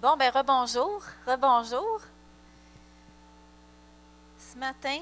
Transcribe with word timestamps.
Bon, 0.00 0.16
ben 0.16 0.30
rebonjour, 0.30 1.02
rebonjour. 1.26 2.00
Ce 4.38 4.56
matin, 4.56 4.98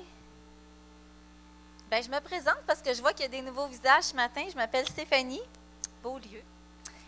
ben 1.88 2.02
je 2.02 2.10
me 2.10 2.18
présente 2.18 2.58
parce 2.66 2.82
que 2.82 2.92
je 2.92 3.00
vois 3.00 3.12
qu'il 3.12 3.22
y 3.22 3.26
a 3.26 3.28
des 3.28 3.42
nouveaux 3.42 3.68
visages 3.68 4.02
ce 4.02 4.16
matin. 4.16 4.42
Je 4.50 4.56
m'appelle 4.56 4.88
Stéphanie 4.88 5.40
Beaulieu 6.02 6.42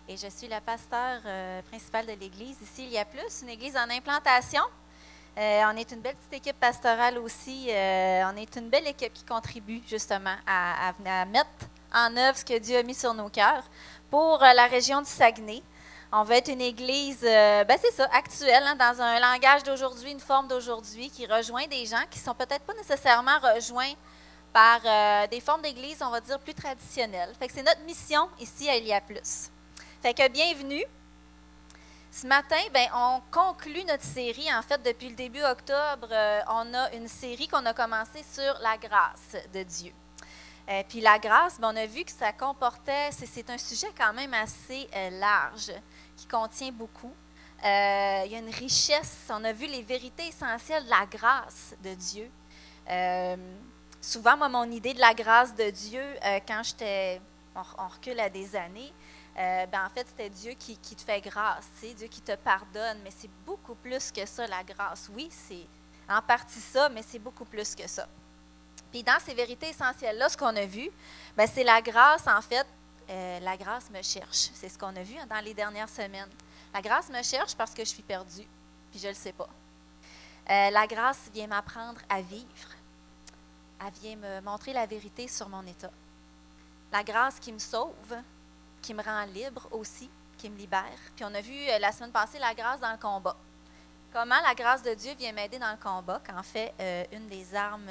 et 0.08 0.16
je 0.16 0.28
suis 0.28 0.46
la 0.46 0.60
pasteur 0.60 1.20
euh, 1.26 1.62
principale 1.62 2.06
de 2.06 2.12
l'Église 2.12 2.58
ici. 2.62 2.84
Il 2.84 2.92
y 2.92 2.98
a 2.98 3.04
plus, 3.04 3.42
une 3.42 3.48
Église 3.48 3.76
en 3.76 3.90
implantation. 3.90 4.62
Euh, 5.36 5.62
on 5.66 5.76
est 5.76 5.90
une 5.90 6.00
belle 6.00 6.14
petite 6.14 6.46
équipe 6.46 6.60
pastorale 6.60 7.18
aussi. 7.18 7.70
Euh, 7.70 8.22
on 8.32 8.36
est 8.36 8.54
une 8.54 8.68
belle 8.68 8.86
équipe 8.86 9.14
qui 9.14 9.24
contribue 9.24 9.82
justement 9.88 10.36
à, 10.46 10.90
à 10.90 11.24
mettre 11.24 11.66
en 11.92 12.16
œuvre 12.16 12.38
ce 12.38 12.44
que 12.44 12.56
Dieu 12.56 12.78
a 12.78 12.84
mis 12.84 12.94
sur 12.94 13.14
nos 13.14 13.30
cœurs 13.30 13.64
pour 14.10 14.38
la 14.38 14.68
région 14.68 15.00
du 15.00 15.10
Saguenay. 15.10 15.60
On 16.12 16.24
veut 16.24 16.34
être 16.34 16.48
une 16.48 16.60
église, 16.60 17.22
euh, 17.22 17.62
ben 17.62 17.78
c'est 17.80 17.92
ça, 17.92 18.08
actuelle, 18.12 18.64
hein, 18.66 18.74
dans 18.74 19.00
un 19.00 19.20
langage 19.20 19.62
d'aujourd'hui, 19.62 20.10
une 20.10 20.18
forme 20.18 20.48
d'aujourd'hui, 20.48 21.08
qui 21.08 21.24
rejoint 21.24 21.68
des 21.68 21.86
gens 21.86 22.02
qui 22.10 22.18
ne 22.18 22.24
sont 22.24 22.34
peut-être 22.34 22.64
pas 22.64 22.74
nécessairement 22.74 23.38
rejoints 23.38 23.92
par 24.52 24.80
euh, 24.84 25.28
des 25.28 25.40
formes 25.40 25.62
d'église, 25.62 26.02
on 26.02 26.10
va 26.10 26.20
dire, 26.20 26.40
plus 26.40 26.54
traditionnelles. 26.54 27.32
Fait 27.38 27.46
que 27.46 27.52
c'est 27.52 27.62
notre 27.62 27.82
mission 27.82 28.28
ici 28.40 28.68
à 28.68 28.76
Il 28.76 28.86
y 28.86 28.92
a 28.92 29.00
plus. 29.00 29.50
Fait 30.02 30.12
que 30.12 30.28
bienvenue. 30.28 30.84
Ce 32.10 32.26
matin, 32.26 32.58
ben, 32.74 32.88
on 32.92 33.20
conclut 33.30 33.84
notre 33.84 34.02
série. 34.02 34.52
En 34.52 34.62
fait, 34.62 34.82
depuis 34.82 35.10
le 35.10 35.14
début 35.14 35.44
octobre, 35.44 36.08
euh, 36.10 36.40
on 36.48 36.74
a 36.74 36.92
une 36.92 37.06
série 37.06 37.46
qu'on 37.46 37.64
a 37.66 37.72
commencée 37.72 38.24
sur 38.28 38.52
la 38.60 38.76
grâce 38.78 39.36
de 39.54 39.62
Dieu. 39.62 39.92
Puis 40.88 41.00
la 41.00 41.18
grâce, 41.18 41.58
ben, 41.60 41.72
on 41.72 41.76
a 41.76 41.86
vu 41.86 42.04
que 42.04 42.12
ça 42.12 42.32
comportait, 42.32 43.10
c'est 43.12 43.50
un 43.50 43.58
sujet 43.58 43.88
quand 43.96 44.12
même 44.12 44.34
assez 44.34 44.88
large 45.10 45.72
qui 46.16 46.26
contient 46.26 46.72
beaucoup. 46.72 47.12
Euh, 47.64 48.22
il 48.24 48.32
y 48.32 48.36
a 48.36 48.38
une 48.38 48.50
richesse. 48.50 49.28
On 49.28 49.44
a 49.44 49.52
vu 49.52 49.66
les 49.66 49.82
vérités 49.82 50.28
essentielles 50.28 50.84
de 50.84 50.90
la 50.90 51.04
grâce 51.06 51.74
de 51.82 51.94
Dieu. 51.94 52.30
Euh, 52.88 53.36
souvent, 54.00 54.36
moi, 54.36 54.48
mon 54.48 54.70
idée 54.70 54.94
de 54.94 55.00
la 55.00 55.12
grâce 55.12 55.54
de 55.54 55.68
Dieu, 55.68 56.02
euh, 56.02 56.40
quand 56.46 56.62
j'étais, 56.62 57.20
on, 57.54 57.88
recule 57.88 58.18
à 58.18 58.30
des 58.30 58.56
années, 58.56 58.92
ben, 59.36 59.86
en 59.86 59.90
fait, 59.90 60.06
c'était 60.06 60.28
Dieu 60.28 60.52
qui, 60.58 60.76
qui, 60.78 60.94
te 60.94 61.02
fait 61.02 61.20
grâce, 61.20 61.66
Dieu 61.96 62.08
qui 62.08 62.20
te 62.20 62.36
pardonne, 62.36 62.98
mais 63.02 63.10
c'est 63.10 63.30
beaucoup 63.46 63.74
plus 63.74 64.10
que 64.12 64.26
ça, 64.26 64.46
la 64.46 64.62
grâce. 64.62 65.10
Oui, 65.14 65.28
c'est 65.30 65.66
en 66.08 66.20
partie 66.20 66.60
ça, 66.60 66.90
mais 66.90 67.02
c'est 67.02 67.18
beaucoup 67.18 67.46
plus 67.46 67.74
que 67.74 67.86
ça. 67.86 68.06
Puis 68.90 69.02
dans 69.02 69.18
ces 69.20 69.34
vérités 69.34 69.68
essentielles-là, 69.68 70.28
ce 70.28 70.36
qu'on 70.36 70.56
a 70.56 70.66
vu, 70.66 70.90
ben, 71.36 71.46
c'est 71.46 71.64
la 71.64 71.80
grâce, 71.80 72.26
en 72.26 72.42
fait, 72.42 72.66
euh, 73.10 73.40
la 73.40 73.56
grâce 73.56 73.90
me 73.90 74.02
cherche. 74.02 74.50
C'est 74.54 74.68
ce 74.68 74.78
qu'on 74.78 74.94
a 74.94 75.02
vu 75.02 75.16
dans 75.28 75.44
les 75.44 75.54
dernières 75.54 75.88
semaines. 75.88 76.28
La 76.72 76.80
grâce 76.80 77.08
me 77.08 77.22
cherche 77.22 77.56
parce 77.56 77.72
que 77.72 77.84
je 77.84 77.88
suis 77.88 78.02
perdue, 78.02 78.46
puis 78.90 79.00
je 79.00 79.06
ne 79.06 79.12
le 79.12 79.16
sais 79.16 79.32
pas. 79.32 79.48
Euh, 80.48 80.70
la 80.70 80.86
grâce 80.86 81.30
vient 81.32 81.48
m'apprendre 81.48 82.00
à 82.08 82.20
vivre. 82.20 82.46
Elle 83.80 83.92
vient 84.00 84.16
me 84.16 84.40
montrer 84.42 84.72
la 84.72 84.86
vérité 84.86 85.26
sur 85.26 85.48
mon 85.48 85.66
état. 85.66 85.90
La 86.92 87.02
grâce 87.02 87.40
qui 87.40 87.52
me 87.52 87.58
sauve, 87.58 88.16
qui 88.82 88.94
me 88.94 89.02
rend 89.02 89.24
libre 89.26 89.68
aussi, 89.72 90.08
qui 90.38 90.48
me 90.48 90.56
libère. 90.56 90.84
Puis 91.16 91.24
on 91.24 91.34
a 91.34 91.40
vu 91.40 91.68
euh, 91.68 91.78
la 91.78 91.90
semaine 91.90 92.12
passée 92.12 92.38
la 92.38 92.54
grâce 92.54 92.80
dans 92.80 92.92
le 92.92 92.98
combat. 92.98 93.36
Comment 94.12 94.40
la 94.40 94.54
grâce 94.54 94.82
de 94.82 94.94
Dieu 94.94 95.14
vient 95.14 95.32
m'aider 95.32 95.58
dans 95.58 95.70
le 95.70 95.76
combat, 95.76 96.20
qu'en 96.26 96.42
fait, 96.42 96.74
une 97.12 97.28
des 97.28 97.54
armes, 97.54 97.88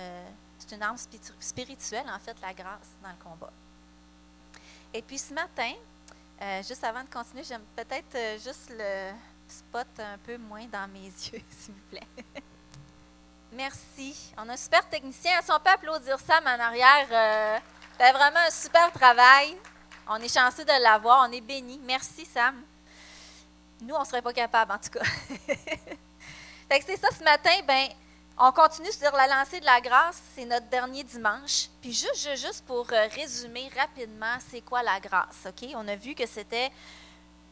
c'est 0.69 0.75
une 0.75 0.83
arme 0.83 0.97
spirituelle, 1.39 2.05
en 2.09 2.19
fait, 2.19 2.35
la 2.41 2.53
grâce 2.53 2.89
dans 3.01 3.09
le 3.09 3.23
combat. 3.23 3.51
Et 4.93 5.01
puis 5.01 5.17
ce 5.17 5.33
matin, 5.33 5.73
euh, 6.41 6.63
juste 6.63 6.83
avant 6.83 7.03
de 7.03 7.09
continuer, 7.09 7.43
j'aime 7.43 7.63
peut-être 7.75 8.15
euh, 8.15 8.33
juste 8.37 8.71
le 8.77 9.11
spot 9.47 9.87
un 9.99 10.17
peu 10.19 10.37
moins 10.37 10.65
dans 10.65 10.87
mes 10.87 11.05
yeux, 11.31 11.41
s'il 11.49 11.73
vous 11.73 11.89
plaît. 11.89 12.07
Merci. 13.51 14.31
On 14.37 14.47
a 14.47 14.53
un 14.53 14.57
super 14.57 14.87
technicien. 14.87 15.41
Si 15.41 15.51
on 15.51 15.59
peut 15.59 15.71
applaudir 15.71 16.19
Sam 16.19 16.43
en 16.45 16.59
arrière, 16.59 17.07
euh, 17.11 17.59
fait 17.97 18.11
vraiment 18.11 18.39
un 18.47 18.51
super 18.51 18.91
travail. 18.91 19.57
On 20.07 20.17
est 20.17 20.33
chanceux 20.33 20.65
de 20.65 20.83
l'avoir. 20.83 21.27
On 21.27 21.31
est 21.31 21.41
bénis. 21.41 21.79
Merci, 21.83 22.25
Sam. 22.25 22.61
Nous, 23.81 23.95
on 23.95 24.01
ne 24.01 24.05
serait 24.05 24.21
pas 24.21 24.33
capable, 24.33 24.71
en 24.71 24.77
tout 24.77 24.89
cas. 24.89 25.03
fait 26.69 26.79
que 26.79 26.85
c'est 26.85 26.97
ça, 26.97 27.07
ce 27.11 27.23
matin, 27.23 27.57
ben, 27.65 27.89
on 28.41 28.51
continue 28.53 28.91
sur 28.91 29.11
la 29.11 29.27
lancée 29.27 29.59
de 29.59 29.65
la 29.65 29.81
grâce, 29.81 30.21
c'est 30.33 30.45
notre 30.45 30.67
dernier 30.67 31.03
dimanche. 31.03 31.67
Puis 31.81 31.91
juste, 31.91 32.37
juste 32.37 32.63
pour 32.65 32.87
euh, 32.93 33.07
résumer 33.13 33.69
rapidement, 33.77 34.37
c'est 34.49 34.61
quoi 34.61 34.81
la 34.81 34.99
grâce? 34.99 35.47
On 35.75 35.87
a 35.87 35.95
vu 35.97 36.15
que 36.15 36.25
c'était 36.25 36.71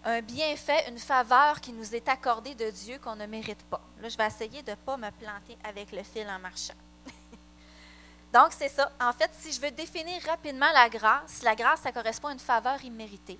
un 0.05 0.21
bienfait, 0.21 0.89
une 0.89 0.97
faveur 0.97 1.59
qui 1.59 1.73
nous 1.73 1.93
est 1.93 2.07
accordée 2.07 2.55
de 2.55 2.69
Dieu 2.69 2.99
qu'on 2.99 3.17
ne 3.17 3.25
mérite 3.25 3.61
pas. 3.65 3.81
Là, 4.01 4.07
je 4.07 4.17
vais 4.17 4.27
essayer 4.27 4.63
de 4.63 4.71
ne 4.71 4.75
pas 4.75 4.95
me 4.95 5.11
planter 5.11 5.57
avec 5.65 5.91
le 5.91 6.03
fil 6.03 6.25
en 6.29 6.39
marchant. 6.39 6.73
Donc, 8.33 8.53
c'est 8.53 8.69
ça. 8.69 8.89
En 9.01 9.11
fait, 9.11 9.31
si 9.33 9.51
je 9.51 9.59
veux 9.59 9.71
définir 9.71 10.21
rapidement 10.23 10.71
la 10.73 10.87
grâce, 10.87 11.43
la 11.43 11.55
grâce, 11.55 11.81
ça 11.81 11.91
correspond 11.91 12.29
à 12.29 12.33
une 12.33 12.39
faveur 12.39 12.81
imméritée, 12.85 13.39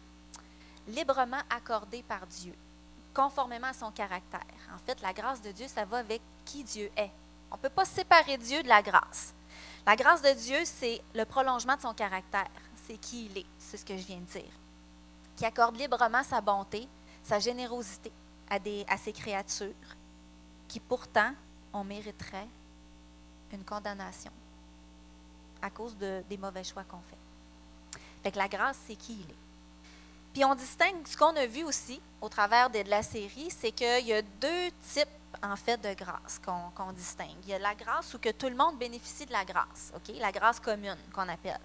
librement 0.85 1.41
accordée 1.49 2.03
par 2.03 2.27
Dieu, 2.27 2.53
conformément 3.13 3.67
à 3.67 3.73
son 3.73 3.91
caractère. 3.91 4.41
En 4.75 4.77
fait, 4.79 5.01
la 5.01 5.13
grâce 5.13 5.41
de 5.41 5.51
Dieu, 5.51 5.67
ça 5.69 5.85
va 5.85 5.99
avec 5.99 6.21
qui 6.43 6.65
Dieu 6.65 6.91
est. 6.97 7.11
On 7.51 7.55
ne 7.55 7.61
peut 7.61 7.69
pas 7.69 7.85
séparer 7.85 8.37
Dieu 8.37 8.61
de 8.63 8.67
la 8.67 8.81
grâce. 8.81 9.33
La 9.85 9.95
grâce 9.95 10.21
de 10.21 10.31
Dieu, 10.33 10.59
c'est 10.65 11.01
le 11.15 11.23
prolongement 11.23 11.75
de 11.75 11.81
son 11.81 11.93
caractère. 11.93 12.49
C'est 12.85 12.97
qui 12.97 13.27
il 13.27 13.37
est. 13.37 13.45
C'est 13.57 13.77
ce 13.77 13.85
que 13.85 13.97
je 13.97 14.05
viens 14.05 14.19
de 14.19 14.25
dire. 14.25 14.51
Qui 15.35 15.45
accorde 15.45 15.77
librement 15.77 16.23
sa 16.23 16.41
bonté, 16.41 16.87
sa 17.23 17.39
générosité 17.39 18.11
à, 18.49 18.59
des, 18.59 18.85
ses 19.01 19.13
créatures, 19.13 19.73
qui 20.67 20.79
pourtant, 20.79 21.31
on 21.73 21.83
mériterait 21.83 22.47
une 23.53 23.63
condamnation 23.63 24.31
à 25.61 25.69
cause 25.69 25.97
de, 25.97 26.23
des 26.29 26.37
mauvais 26.37 26.63
choix 26.63 26.83
qu'on 26.83 26.99
fait. 27.09 27.99
Fait 28.23 28.35
la 28.35 28.47
grâce, 28.47 28.77
c'est 28.87 28.95
qui 28.95 29.13
il 29.13 29.31
est. 29.31 29.37
Puis 30.33 30.43
on 30.45 30.53
distingue, 30.53 31.07
ce 31.07 31.17
qu'on 31.17 31.35
a 31.35 31.45
vu 31.45 31.63
aussi 31.63 32.01
au 32.21 32.29
travers 32.29 32.69
de, 32.69 32.81
de 32.83 32.89
la 32.89 33.03
série, 33.03 33.49
c'est 33.49 33.71
qu'il 33.71 34.05
y 34.05 34.13
a 34.13 34.21
deux 34.21 34.69
types 34.93 35.07
en 35.43 35.55
fait 35.55 35.77
de 35.77 35.93
grâce 35.93 36.39
qu'on 36.43 36.91
distingue. 36.91 37.35
Il 37.43 37.49
y 37.49 37.53
a 37.53 37.59
la 37.59 37.75
grâce 37.75 38.13
où 38.13 38.19
que 38.19 38.29
tout 38.31 38.49
le 38.49 38.55
monde 38.55 38.77
bénéficie 38.77 39.25
de 39.25 39.31
la 39.31 39.45
grâce, 39.45 39.91
ok, 39.95 40.15
la 40.19 40.31
grâce 40.31 40.59
commune 40.59 40.97
qu'on 41.13 41.27
appelle, 41.27 41.59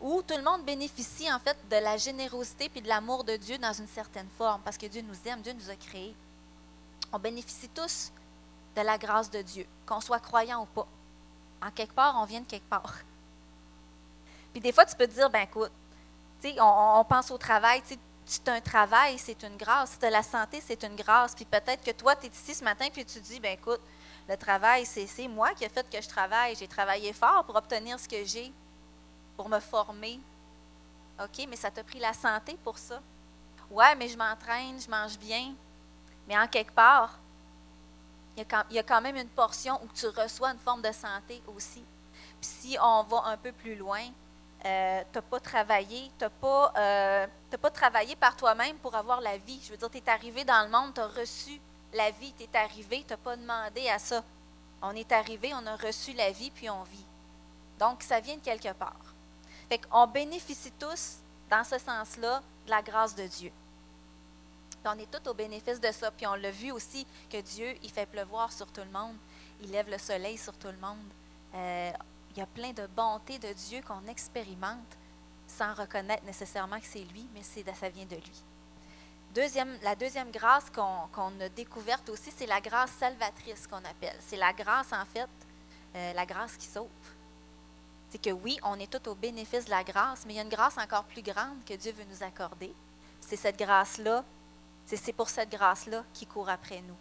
où 0.00 0.22
tout 0.22 0.36
le 0.36 0.42
monde 0.42 0.64
bénéficie 0.64 1.32
en 1.32 1.38
fait 1.38 1.56
de 1.70 1.76
la 1.76 1.96
générosité 1.96 2.68
puis 2.68 2.82
de 2.82 2.88
l'amour 2.88 3.24
de 3.24 3.36
Dieu 3.36 3.58
dans 3.58 3.72
une 3.72 3.86
certaine 3.86 4.28
forme, 4.36 4.60
parce 4.62 4.76
que 4.76 4.86
Dieu 4.86 5.02
nous 5.02 5.16
aime, 5.26 5.40
Dieu 5.40 5.52
nous 5.52 5.70
a 5.70 5.76
créés. 5.76 6.14
On 7.12 7.18
bénéficie 7.18 7.68
tous 7.68 8.12
de 8.74 8.80
la 8.80 8.98
grâce 8.98 9.30
de 9.30 9.42
Dieu, 9.42 9.66
qu'on 9.86 10.00
soit 10.00 10.20
croyant 10.20 10.62
ou 10.62 10.66
pas. 10.66 10.86
En 11.64 11.70
quelque 11.70 11.94
part, 11.94 12.16
on 12.18 12.24
vient 12.24 12.40
de 12.40 12.46
quelque 12.46 12.68
part. 12.68 12.94
Puis 14.52 14.60
des 14.60 14.72
fois, 14.72 14.84
tu 14.84 14.96
peux 14.96 15.06
te 15.06 15.12
dire, 15.12 15.30
ben 15.30 15.42
écoute, 15.42 15.70
on, 16.58 17.00
on 17.00 17.04
pense 17.04 17.30
au 17.30 17.38
travail, 17.38 17.82
c'est 18.24 18.48
un 18.48 18.60
travail, 18.60 19.18
c'est 19.18 19.42
une 19.42 19.56
grâce. 19.56 19.92
Si 19.92 19.98
tu 19.98 20.06
as 20.06 20.10
la 20.10 20.22
santé, 20.22 20.62
c'est 20.64 20.82
une 20.84 20.96
grâce. 20.96 21.34
Puis 21.34 21.44
peut-être 21.44 21.82
que 21.84 21.90
toi, 21.90 22.16
tu 22.16 22.26
es 22.26 22.30
ici 22.30 22.54
ce 22.54 22.64
matin, 22.64 22.88
puis 22.92 23.04
tu 23.04 23.20
dis, 23.20 23.40
ben 23.40 23.52
écoute, 23.52 23.80
le 24.28 24.36
travail, 24.36 24.86
c'est 24.86 25.28
moi 25.28 25.52
qui 25.54 25.64
ai 25.64 25.68
fait 25.68 25.88
que 25.88 26.00
je 26.00 26.08
travaille. 26.08 26.54
J'ai 26.56 26.68
travaillé 26.68 27.12
fort 27.12 27.44
pour 27.44 27.56
obtenir 27.56 27.98
ce 27.98 28.08
que 28.08 28.24
j'ai, 28.24 28.52
pour 29.36 29.48
me 29.48 29.58
former. 29.58 30.20
OK, 31.22 31.46
mais 31.48 31.56
ça 31.56 31.70
t'a 31.70 31.82
pris 31.82 31.98
la 31.98 32.12
santé 32.12 32.56
pour 32.62 32.78
ça. 32.78 33.00
Ouais, 33.70 33.94
mais 33.96 34.08
je 34.08 34.16
m'entraîne, 34.16 34.80
je 34.80 34.88
mange 34.88 35.18
bien. 35.18 35.54
Mais 36.28 36.38
en 36.38 36.46
quelque 36.46 36.72
part, 36.72 37.18
il 38.36 38.46
y, 38.70 38.78
a 38.78 38.82
quand, 38.82 39.00
même 39.00 39.16
une 39.16 39.28
portion 39.28 39.78
où 39.82 39.88
tu 39.94 40.06
reçois 40.06 40.52
une 40.52 40.58
forme 40.58 40.80
de 40.80 40.92
santé 40.92 41.42
aussi. 41.54 41.84
Puis 42.40 42.50
si 42.50 42.78
on 42.80 43.02
va 43.02 43.24
un 43.26 43.36
peu 43.36 43.52
plus 43.52 43.74
loin, 43.74 44.02
euh, 44.64 45.02
tu 45.12 45.18
n'as 45.18 45.22
pas 45.22 45.40
travaillé, 45.40 46.10
tu 46.18 46.24
n'as 46.24 46.30
pas, 46.30 46.72
euh, 46.76 47.26
pas 47.58 47.70
travaillé 47.70 48.16
par 48.16 48.36
toi-même 48.36 48.76
pour 48.78 48.94
avoir 48.94 49.20
la 49.20 49.36
vie. 49.38 49.60
Je 49.64 49.70
veux 49.70 49.76
dire, 49.76 49.90
tu 49.90 49.98
es 49.98 50.08
arrivé 50.08 50.44
dans 50.44 50.64
le 50.64 50.70
monde, 50.70 50.94
tu 50.94 51.00
as 51.00 51.06
reçu 51.06 51.60
la 51.92 52.10
vie, 52.10 52.32
tu 52.36 52.44
es 52.44 52.56
arrivé, 52.56 53.04
tu 53.06 53.12
n'as 53.12 53.16
pas 53.16 53.36
demandé 53.36 53.88
à 53.88 53.98
ça. 53.98 54.22
On 54.80 54.94
est 54.96 55.12
arrivé, 55.12 55.52
on 55.54 55.66
a 55.66 55.76
reçu 55.76 56.12
la 56.12 56.30
vie, 56.32 56.50
puis 56.50 56.68
on 56.68 56.82
vit. 56.84 57.04
Donc, 57.78 58.02
ça 58.02 58.20
vient 58.20 58.36
de 58.36 58.40
quelque 58.40 58.72
part. 58.72 59.14
Fait 59.68 59.78
qu'on 59.78 60.06
bénéficie 60.06 60.72
tous, 60.78 61.18
dans 61.50 61.64
ce 61.64 61.78
sens-là, 61.78 62.42
de 62.66 62.70
la 62.70 62.82
grâce 62.82 63.14
de 63.14 63.26
Dieu. 63.26 63.52
on 64.84 64.98
est 64.98 65.10
tous 65.10 65.30
au 65.30 65.34
bénéfice 65.34 65.80
de 65.80 65.92
ça. 65.92 66.10
Puis 66.10 66.26
on 66.26 66.34
l'a 66.34 66.50
vu 66.50 66.72
aussi 66.72 67.06
que 67.30 67.40
Dieu, 67.40 67.74
il 67.82 67.90
fait 67.90 68.06
pleuvoir 68.06 68.52
sur 68.52 68.66
tout 68.66 68.80
le 68.80 68.90
monde. 68.90 69.16
Il 69.62 69.70
lève 69.70 69.88
le 69.90 69.98
soleil 69.98 70.38
sur 70.38 70.54
tout 70.54 70.68
le 70.68 70.78
monde. 70.78 70.98
Euh, 71.54 71.92
il 72.30 72.38
y 72.38 72.42
a 72.42 72.46
plein 72.46 72.72
de 72.72 72.86
bontés 72.86 73.38
de 73.38 73.52
Dieu 73.52 73.82
qu'on 73.86 74.06
expérimente 74.08 74.96
sans 75.52 75.74
reconnaître 75.74 76.24
nécessairement 76.24 76.80
que 76.80 76.86
c'est 76.86 77.04
lui, 77.04 77.26
mais 77.34 77.42
ça 77.42 77.88
vient 77.88 78.06
de 78.06 78.16
lui. 78.16 78.42
Deuxième, 79.34 79.78
la 79.82 79.94
deuxième 79.94 80.30
grâce 80.30 80.68
qu'on, 80.70 81.40
a 81.40 81.48
découverte 81.48 82.08
aussi, 82.10 82.30
c'est 82.36 82.46
la 82.46 82.60
grâce 82.60 82.90
salvatrice 82.92 83.66
qu'on 83.66 83.78
appelle. 83.78 84.16
C'est 84.20 84.36
la 84.36 84.52
grâce, 84.52 84.92
en 84.92 85.04
fait, 85.06 85.28
euh, 85.94 86.12
la 86.12 86.26
grâce 86.26 86.56
qui 86.56 86.66
sauve. 86.66 86.88
C'est 88.10 88.20
que 88.20 88.30
oui, 88.30 88.58
on 88.62 88.78
est 88.78 88.90
tous 88.90 89.08
au 89.08 89.14
bénéfice 89.14 89.64
de 89.64 89.70
la 89.70 89.84
grâce, 89.84 90.26
mais 90.26 90.34
il 90.34 90.36
y 90.36 90.40
a 90.40 90.42
une 90.42 90.50
grâce 90.50 90.76
encore 90.76 91.04
plus 91.04 91.22
grande 91.22 91.64
que 91.66 91.72
Dieu 91.72 91.92
veut 91.92 92.04
nous 92.10 92.22
accorder. 92.22 92.74
C'est 93.20 93.36
cette 93.36 93.58
grâce-là, 93.58 94.22
C'est 94.84 95.14
pour 95.14 95.30
cette 95.30 95.50
grâce-là 95.50 96.04
qui 96.12 96.26
court 96.26 96.50
après 96.50 96.82
nous, 96.82 96.96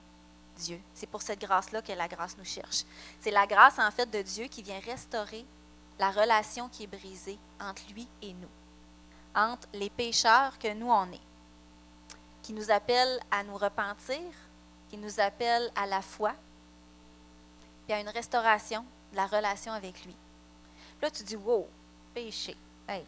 Dieu. 0.56 0.80
C'est 0.94 1.08
pour 1.08 1.22
cette 1.22 1.42
grâce-là 1.42 1.82
que 1.82 1.92
la 1.92 2.08
grâce 2.08 2.38
nous 2.38 2.46
cherche. 2.46 2.84
C'est 3.20 3.32
la 3.32 3.46
grâce, 3.46 3.78
en 3.78 3.92
fait, 3.92 4.10
de 4.10 4.22
Dieu 4.22 4.46
qui 4.46 4.64
vient 4.64 4.80
restaurer 4.80 5.46
la 6.00 6.12
relation 6.12 6.70
qui 6.70 6.84
est 6.84 6.88
brisée 6.88 7.38
entre 7.60 7.82
lui 7.94 8.08
et 8.22 8.34
nous, 8.34 8.50
entre 9.36 9.68
les 9.74 9.90
pécheurs 9.90 10.58
que 10.60 10.74
nous 10.74 10.90
on 10.90 11.12
est, 11.12 11.22
qui 12.42 12.54
nous 12.54 12.72
appelle 12.72 13.20
à 13.30 13.44
nous 13.44 13.58
repentir, 13.58 14.22
qui 14.90 14.98
nous 14.98 15.20
appelle 15.20 15.72
à 15.76 15.86
la 15.86 16.02
foi, 16.02 16.34
puis 17.86 17.94
à 17.94 18.00
une 18.00 18.10
restauration 18.10 18.86
de 19.12 19.18
la 19.18 19.28
relation 19.28 19.74
avec 19.74 20.04
lui. 20.06 20.16
là, 21.02 21.10
tu 21.12 21.24
dis, 21.24 21.36
wow, 21.36 21.68
péché. 22.14 22.56
Hey, 22.88 23.06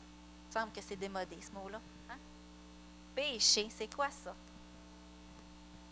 il 0.50 0.54
semble 0.54 0.72
que 0.72 0.82
c'est 0.82 0.96
démodé 0.96 1.38
ce 1.42 1.52
mot-là. 1.52 1.80
Hein? 2.10 2.18
Péché, 3.16 3.68
c'est 3.76 3.94
quoi 3.94 4.10
ça? 4.10 4.34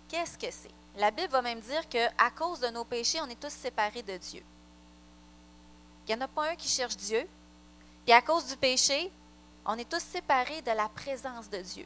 Qu'est-ce 0.08 0.38
que 0.38 0.52
c'est? 0.52 0.72
La 0.98 1.10
Bible 1.12 1.32
va 1.32 1.42
même 1.42 1.62
dire 1.62 1.88
qu'à 1.88 2.32
cause 2.32 2.60
de 2.60 2.68
nos 2.68 2.84
péchés, 2.84 3.22
on 3.22 3.28
est 3.28 3.40
tous 3.40 3.52
séparés 3.54 4.04
de 4.04 4.18
Dieu. 4.18 4.44
Il 6.08 6.16
n'y 6.16 6.22
en 6.22 6.26
a 6.26 6.28
pas 6.28 6.52
un 6.52 6.56
qui 6.56 6.68
cherche 6.68 6.98
Dieu. 6.98 7.28
Puis 8.06 8.14
à 8.14 8.22
cause 8.22 8.48
du 8.48 8.58
péché, 8.58 9.12
on 9.66 9.78
est 9.78 9.90
tous 9.90 10.02
séparés 10.02 10.62
de 10.62 10.72
la 10.72 10.90
présence 10.90 11.50
de 11.50 11.60
Dieu. 11.60 11.86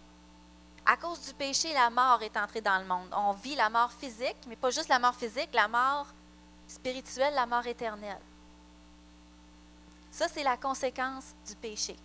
À 0.86 0.98
cause 0.98 1.20
du 1.22 1.34
péché, 1.34 1.74
la 1.74 1.90
mort 1.90 2.22
est 2.22 2.38
entrée 2.38 2.62
dans 2.62 2.78
le 2.80 2.86
monde. 2.86 3.10
On 3.12 3.32
vit 3.32 3.56
la 3.56 3.70
mort 3.70 3.92
physique, 3.92 4.38
mais 4.48 4.56
pas 4.56 4.70
juste 4.70 4.88
la 4.88 5.00
mort 5.00 5.16
physique, 5.16 5.50
la 5.54 5.68
mort 5.68 6.08
spirituelle, 6.68 7.34
la 7.34 7.46
mort 7.46 7.66
éternelle. 7.66 8.22
Ça, 10.12 10.28
c'est 10.28 10.44
la 10.44 10.58
conséquence 10.58 11.34
du 11.46 11.56
péché. 11.56 11.96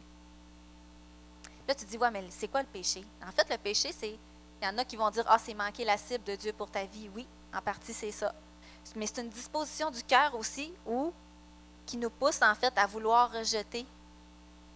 Là, 1.69 1.75
tu 1.75 1.85
dis, 1.85 1.99
ouais, 1.99 2.11
mais 2.11 2.25
c'est 2.31 2.49
quoi 2.49 2.63
le 2.63 2.67
péché? 2.67 3.05
En 3.27 3.31
fait, 3.31 3.49
le 3.49 3.59
péché, 3.59 3.93
c'est 3.93 4.19
il 4.61 4.67
y 4.67 4.69
en 4.69 4.77
a 4.77 4.85
qui 4.85 4.97
vont 4.97 5.11
dire 5.11 5.25
Ah, 5.27 5.39
c'est 5.39 5.55
manquer 5.55 5.85
la 5.85 5.97
cible 5.97 6.25
de 6.25 6.35
Dieu 6.37 6.53
pour 6.53 6.71
ta 6.71 6.85
vie. 6.85 7.09
Oui, 7.15 7.27
en 7.55 7.63
partie, 7.63 7.95
c'est 7.95 8.11
ça. 8.11 8.35
Mais 8.95 9.07
c'est 9.07 9.23
une 9.23 9.31
disposition 9.31 9.91
du 9.91 10.03
cœur 10.03 10.35
aussi 10.35 10.73
où, 10.87 11.13
qui 11.91 11.97
nous 11.97 12.11
pousse 12.11 12.41
en 12.41 12.55
fait 12.55 12.73
à 12.79 12.87
vouloir 12.87 13.33
rejeter 13.33 13.85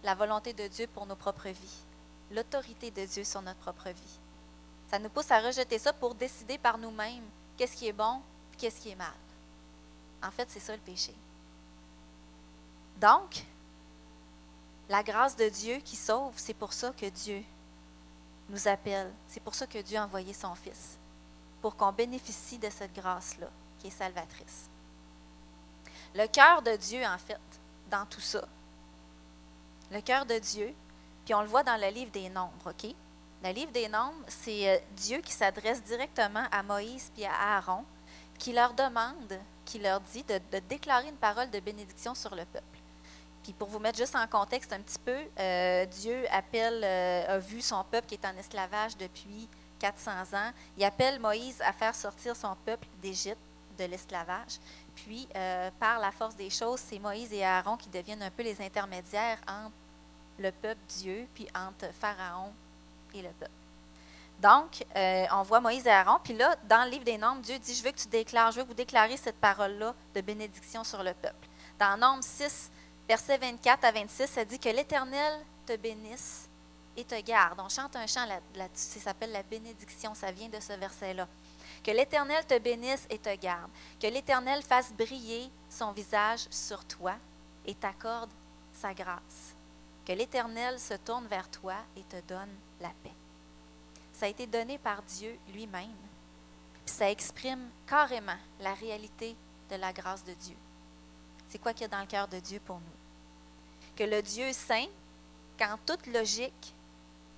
la 0.03 0.15
volonté 0.15 0.51
de 0.51 0.67
Dieu 0.67 0.85
pour 0.87 1.05
nos 1.05 1.15
propres 1.15 1.47
vies, 1.47 1.77
l'autorité 2.29 2.91
de 2.91 3.05
Dieu 3.05 3.23
sur 3.23 3.41
notre 3.41 3.59
propre 3.59 3.87
vie. 3.87 4.19
Ça 4.91 4.99
nous 4.99 5.07
pousse 5.07 5.31
à 5.31 5.39
rejeter 5.39 5.79
ça 5.79 5.93
pour 5.93 6.13
décider 6.13 6.57
par 6.57 6.77
nous-mêmes 6.77 7.23
qu'est-ce 7.55 7.77
qui 7.77 7.87
est 7.87 7.93
bon 7.93 8.19
et 8.51 8.57
qu'est-ce 8.57 8.81
qui 8.81 8.89
est 8.89 8.97
mal. 8.97 9.13
En 10.21 10.29
fait, 10.29 10.49
c'est 10.51 10.59
ça 10.59 10.73
le 10.73 10.81
péché. 10.81 11.13
Donc, 12.99 13.45
la 14.89 15.01
grâce 15.01 15.37
de 15.37 15.47
Dieu 15.47 15.77
qui 15.77 15.95
sauve, 15.95 16.33
c'est 16.35 16.53
pour 16.53 16.73
ça 16.73 16.91
que 16.91 17.05
Dieu 17.05 17.41
nous 18.49 18.67
appelle. 18.67 19.09
C'est 19.29 19.41
pour 19.41 19.55
ça 19.55 19.65
que 19.65 19.81
Dieu 19.81 19.97
a 19.97 20.03
envoyé 20.03 20.33
son 20.33 20.53
Fils, 20.53 20.97
pour 21.61 21.77
qu'on 21.77 21.93
bénéficie 21.93 22.57
de 22.57 22.69
cette 22.69 22.93
grâce-là, 22.93 23.47
qui 23.79 23.87
est 23.87 23.91
salvatrice. 23.91 24.69
Le 26.15 26.27
cœur 26.27 26.61
de 26.61 26.75
Dieu, 26.77 27.05
en 27.05 27.17
fait, 27.17 27.39
dans 27.89 28.05
tout 28.05 28.21
ça, 28.21 28.47
le 29.91 29.99
cœur 30.01 30.25
de 30.25 30.39
Dieu, 30.39 30.73
puis 31.25 31.33
on 31.33 31.41
le 31.41 31.47
voit 31.47 31.63
dans 31.63 31.79
le 31.79 31.87
livre 31.89 32.11
des 32.11 32.29
Nombres, 32.29 32.51
OK? 32.67 32.93
Le 33.43 33.51
livre 33.51 33.71
des 33.71 33.89
Nombres, 33.89 34.23
c'est 34.27 34.69
euh, 34.69 34.77
Dieu 34.95 35.19
qui 35.19 35.33
s'adresse 35.33 35.83
directement 35.83 36.45
à 36.51 36.63
Moïse 36.63 37.11
puis 37.13 37.25
à 37.25 37.57
Aaron, 37.57 37.83
qui 38.39 38.53
leur 38.53 38.73
demande, 38.73 39.39
qui 39.65 39.79
leur 39.79 39.99
dit 39.99 40.23
de, 40.23 40.39
déclarer 40.69 41.09
une 41.09 41.17
parole 41.17 41.49
de 41.49 41.59
bénédiction 41.59 42.15
sur 42.15 42.33
le 42.33 42.45
peuple. 42.45 42.79
Puis 43.43 43.53
pour 43.53 43.67
vous 43.67 43.79
mettre 43.79 43.97
juste 43.97 44.15
en 44.15 44.25
contexte 44.25 44.71
un 44.73 44.79
petit 44.79 44.99
peu, 44.99 45.17
euh, 45.37 45.85
Dieu 45.85 46.25
appelle, 46.31 46.81
euh, 46.83 47.35
a 47.35 47.37
vu 47.39 47.61
son 47.61 47.83
peuple 47.83 48.07
qui 48.07 48.15
est 48.15 48.25
en 48.25 48.35
esclavage 48.37 48.97
depuis 48.97 49.47
400 49.79 50.11
ans. 50.33 50.51
Il 50.77 50.83
appelle 50.83 51.19
Moïse 51.19 51.61
à 51.61 51.73
faire 51.73 51.93
sortir 51.93 52.35
son 52.35 52.55
peuple 52.65 52.87
d'Égypte, 53.01 53.37
de 53.77 53.85
l'esclavage. 53.85 54.59
Puis, 54.95 55.27
euh, 55.35 55.69
par 55.79 55.99
la 55.99 56.11
force 56.11 56.35
des 56.35 56.49
choses, 56.49 56.79
c'est 56.79 56.99
Moïse 56.99 57.31
et 57.33 57.43
Aaron 57.43 57.77
qui 57.77 57.89
deviennent 57.89 58.23
un 58.23 58.31
peu 58.31 58.43
les 58.43 58.61
intermédiaires 58.61 59.39
entre 59.47 59.73
le 60.39 60.51
peuple 60.51 60.81
Dieu, 60.89 61.27
puis 61.33 61.47
entre 61.55 61.93
Pharaon 61.93 62.51
et 63.13 63.21
le 63.21 63.29
peuple. 63.29 63.51
Donc, 64.39 64.83
on 65.31 65.43
voit 65.43 65.61
Moïse 65.61 65.87
et 65.87 65.91
Aaron. 65.91 66.19
Puis 66.21 66.33
là, 66.33 66.55
dans 66.67 66.83
le 66.83 66.91
livre 66.91 67.05
des 67.05 67.17
Nombres, 67.17 67.41
Dieu 67.41 67.57
dit, 67.57 67.73
je 67.73 67.81
veux 67.81 67.91
que 67.91 67.99
tu 67.99 68.09
déclares, 68.09 68.51
je 68.51 68.57
veux 68.57 68.63
que 68.63 68.67
vous 68.67 68.73
déclarez 68.73 69.15
cette 69.15 69.37
parole-là 69.37 69.95
de 70.13 70.19
bénédiction 70.19 70.83
sur 70.83 71.01
le 71.03 71.13
peuple. 71.13 71.47
Dans 71.79 71.97
Nombre 71.97 72.21
6, 72.23 72.69
Verset 73.07 73.37
24 73.37 73.85
à 73.85 73.91
26, 73.91 74.27
ça 74.27 74.43
dit 74.43 74.57
que 74.57 74.69
l'Éternel 74.69 75.39
te 75.65 75.75
bénisse 75.77 76.49
et 76.97 77.03
te 77.03 77.19
garde. 77.21 77.59
On 77.59 77.69
chante 77.69 77.95
un 77.95 78.07
chant 78.07 78.25
là-dessus, 78.25 78.99
ça 78.99 78.99
s'appelle 78.99 79.31
la 79.31 79.43
bénédiction, 79.43 80.15
ça 80.15 80.31
vient 80.31 80.49
de 80.49 80.59
ce 80.59 80.73
verset-là. 80.73 81.27
Que 81.85 81.91
l'Éternel 81.91 82.43
te 82.47 82.57
bénisse 82.57 83.05
et 83.11 83.19
te 83.19 83.35
garde. 83.35 83.69
Que 84.01 84.07
l'Éternel 84.07 84.63
fasse 84.63 84.91
briller 84.91 85.51
son 85.69 85.91
visage 85.91 86.47
sur 86.49 86.83
toi 86.83 87.13
et 87.63 87.75
t'accorde 87.75 88.31
sa 88.73 88.91
grâce. 88.91 89.55
Que 90.03 90.13
l'Éternel 90.13 90.79
se 90.79 90.95
tourne 90.95 91.27
vers 91.27 91.47
toi 91.51 91.75
et 91.95 92.01
te 92.01 92.19
donne 92.27 92.49
la 92.81 92.89
paix. 93.03 93.13
Ça 94.13 94.25
a 94.25 94.29
été 94.29 94.47
donné 94.47 94.79
par 94.79 95.03
Dieu 95.03 95.37
lui-même. 95.53 95.93
Ça 96.87 97.11
exprime 97.11 97.69
carrément 97.85 98.37
la 98.61 98.73
réalité 98.73 99.35
de 99.69 99.75
la 99.75 99.93
grâce 99.93 100.23
de 100.23 100.33
Dieu. 100.33 100.57
C'est 101.47 101.59
quoi 101.59 101.71
qu'il 101.71 101.83
y 101.83 101.85
a 101.85 101.89
dans 101.89 102.01
le 102.01 102.07
cœur 102.07 102.27
de 102.27 102.39
Dieu 102.39 102.59
pour 102.65 102.77
nous? 102.77 103.95
Que 103.95 104.05
le 104.05 104.23
Dieu 104.23 104.51
saint, 104.53 104.87
qu'en 105.59 105.77
toute 105.85 106.07
logique, 106.07 106.73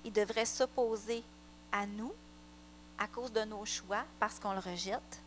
il 0.04 0.12
devrait 0.12 0.46
s'opposer 0.46 1.22
à 1.70 1.84
nous 1.84 2.14
à 2.98 3.06
cause 3.06 3.32
de 3.32 3.42
nos 3.42 3.64
choix 3.64 4.04
parce 4.18 4.38
qu'on 4.38 4.52
le 4.52 4.58
rejette. 4.58 5.20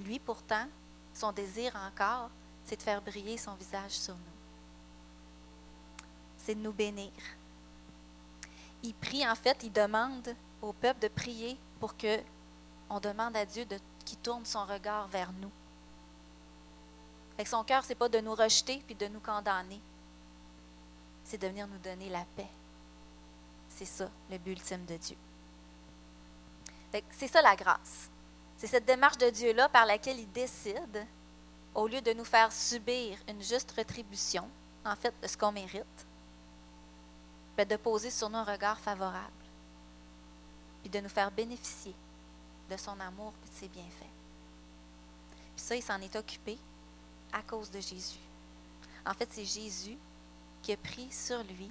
Lui, 0.00 0.18
pourtant, 0.18 0.66
son 1.12 1.32
désir 1.32 1.74
encore, 1.76 2.30
c'est 2.64 2.76
de 2.76 2.82
faire 2.82 3.02
briller 3.02 3.36
son 3.36 3.54
visage 3.54 3.92
sur 3.92 4.14
nous. 4.14 6.06
C'est 6.36 6.54
de 6.54 6.60
nous 6.60 6.72
bénir. 6.72 7.10
Il 8.82 8.94
prie, 8.94 9.28
en 9.28 9.34
fait, 9.34 9.58
il 9.62 9.72
demande 9.72 10.34
au 10.62 10.72
peuple 10.72 11.00
de 11.00 11.08
prier 11.08 11.58
pour 11.80 11.96
que 11.96 12.20
on 12.90 13.00
demande 13.00 13.36
à 13.36 13.44
Dieu 13.44 13.66
qu'il 14.04 14.18
tourne 14.18 14.46
son 14.46 14.64
regard 14.64 15.08
vers 15.08 15.32
nous. 15.32 15.50
Avec 17.34 17.48
son 17.48 17.62
cœur, 17.64 17.84
ce 17.84 17.90
n'est 17.90 17.94
pas 17.94 18.08
de 18.08 18.18
nous 18.20 18.34
rejeter 18.34 18.82
puis 18.86 18.94
de 18.94 19.06
nous 19.08 19.20
condamner. 19.20 19.80
C'est 21.24 21.38
de 21.38 21.46
venir 21.46 21.66
nous 21.66 21.78
donner 21.78 22.08
la 22.08 22.24
paix. 22.36 22.48
C'est 23.68 23.84
ça, 23.84 24.08
le 24.30 24.38
but 24.38 24.52
ultime 24.52 24.84
de 24.86 24.96
Dieu. 24.96 25.16
C'est 27.10 27.28
ça 27.28 27.42
la 27.42 27.56
grâce. 27.56 28.10
C'est 28.56 28.66
cette 28.66 28.84
démarche 28.84 29.18
de 29.18 29.30
Dieu-là 29.30 29.68
par 29.68 29.86
laquelle 29.86 30.18
il 30.18 30.30
décide, 30.32 31.06
au 31.74 31.86
lieu 31.86 32.00
de 32.00 32.12
nous 32.12 32.24
faire 32.24 32.52
subir 32.52 33.18
une 33.28 33.42
juste 33.42 33.70
rétribution, 33.72 34.48
en 34.84 34.96
fait, 34.96 35.14
de 35.22 35.28
ce 35.28 35.36
qu'on 35.36 35.52
mérite, 35.52 36.06
ben, 37.56 37.66
de 37.66 37.76
poser 37.76 38.10
sur 38.10 38.30
nous 38.30 38.38
un 38.38 38.44
regard 38.44 38.78
favorable, 38.80 39.32
puis 40.82 40.90
de 40.90 41.00
nous 41.00 41.08
faire 41.08 41.30
bénéficier 41.30 41.94
de 42.70 42.76
son 42.76 42.98
amour 43.00 43.32
et 43.44 43.48
de 43.48 43.54
ses 43.54 43.68
bienfaits. 43.68 44.14
Puis 45.54 45.64
ça, 45.64 45.76
il 45.76 45.82
s'en 45.82 46.00
est 46.00 46.16
occupé 46.16 46.58
à 47.32 47.42
cause 47.42 47.70
de 47.70 47.80
Jésus. 47.80 48.20
En 49.06 49.14
fait, 49.14 49.28
c'est 49.30 49.44
Jésus 49.44 49.98
qui 50.62 50.72
a 50.72 50.76
pris 50.76 51.10
sur 51.12 51.42
lui 51.44 51.70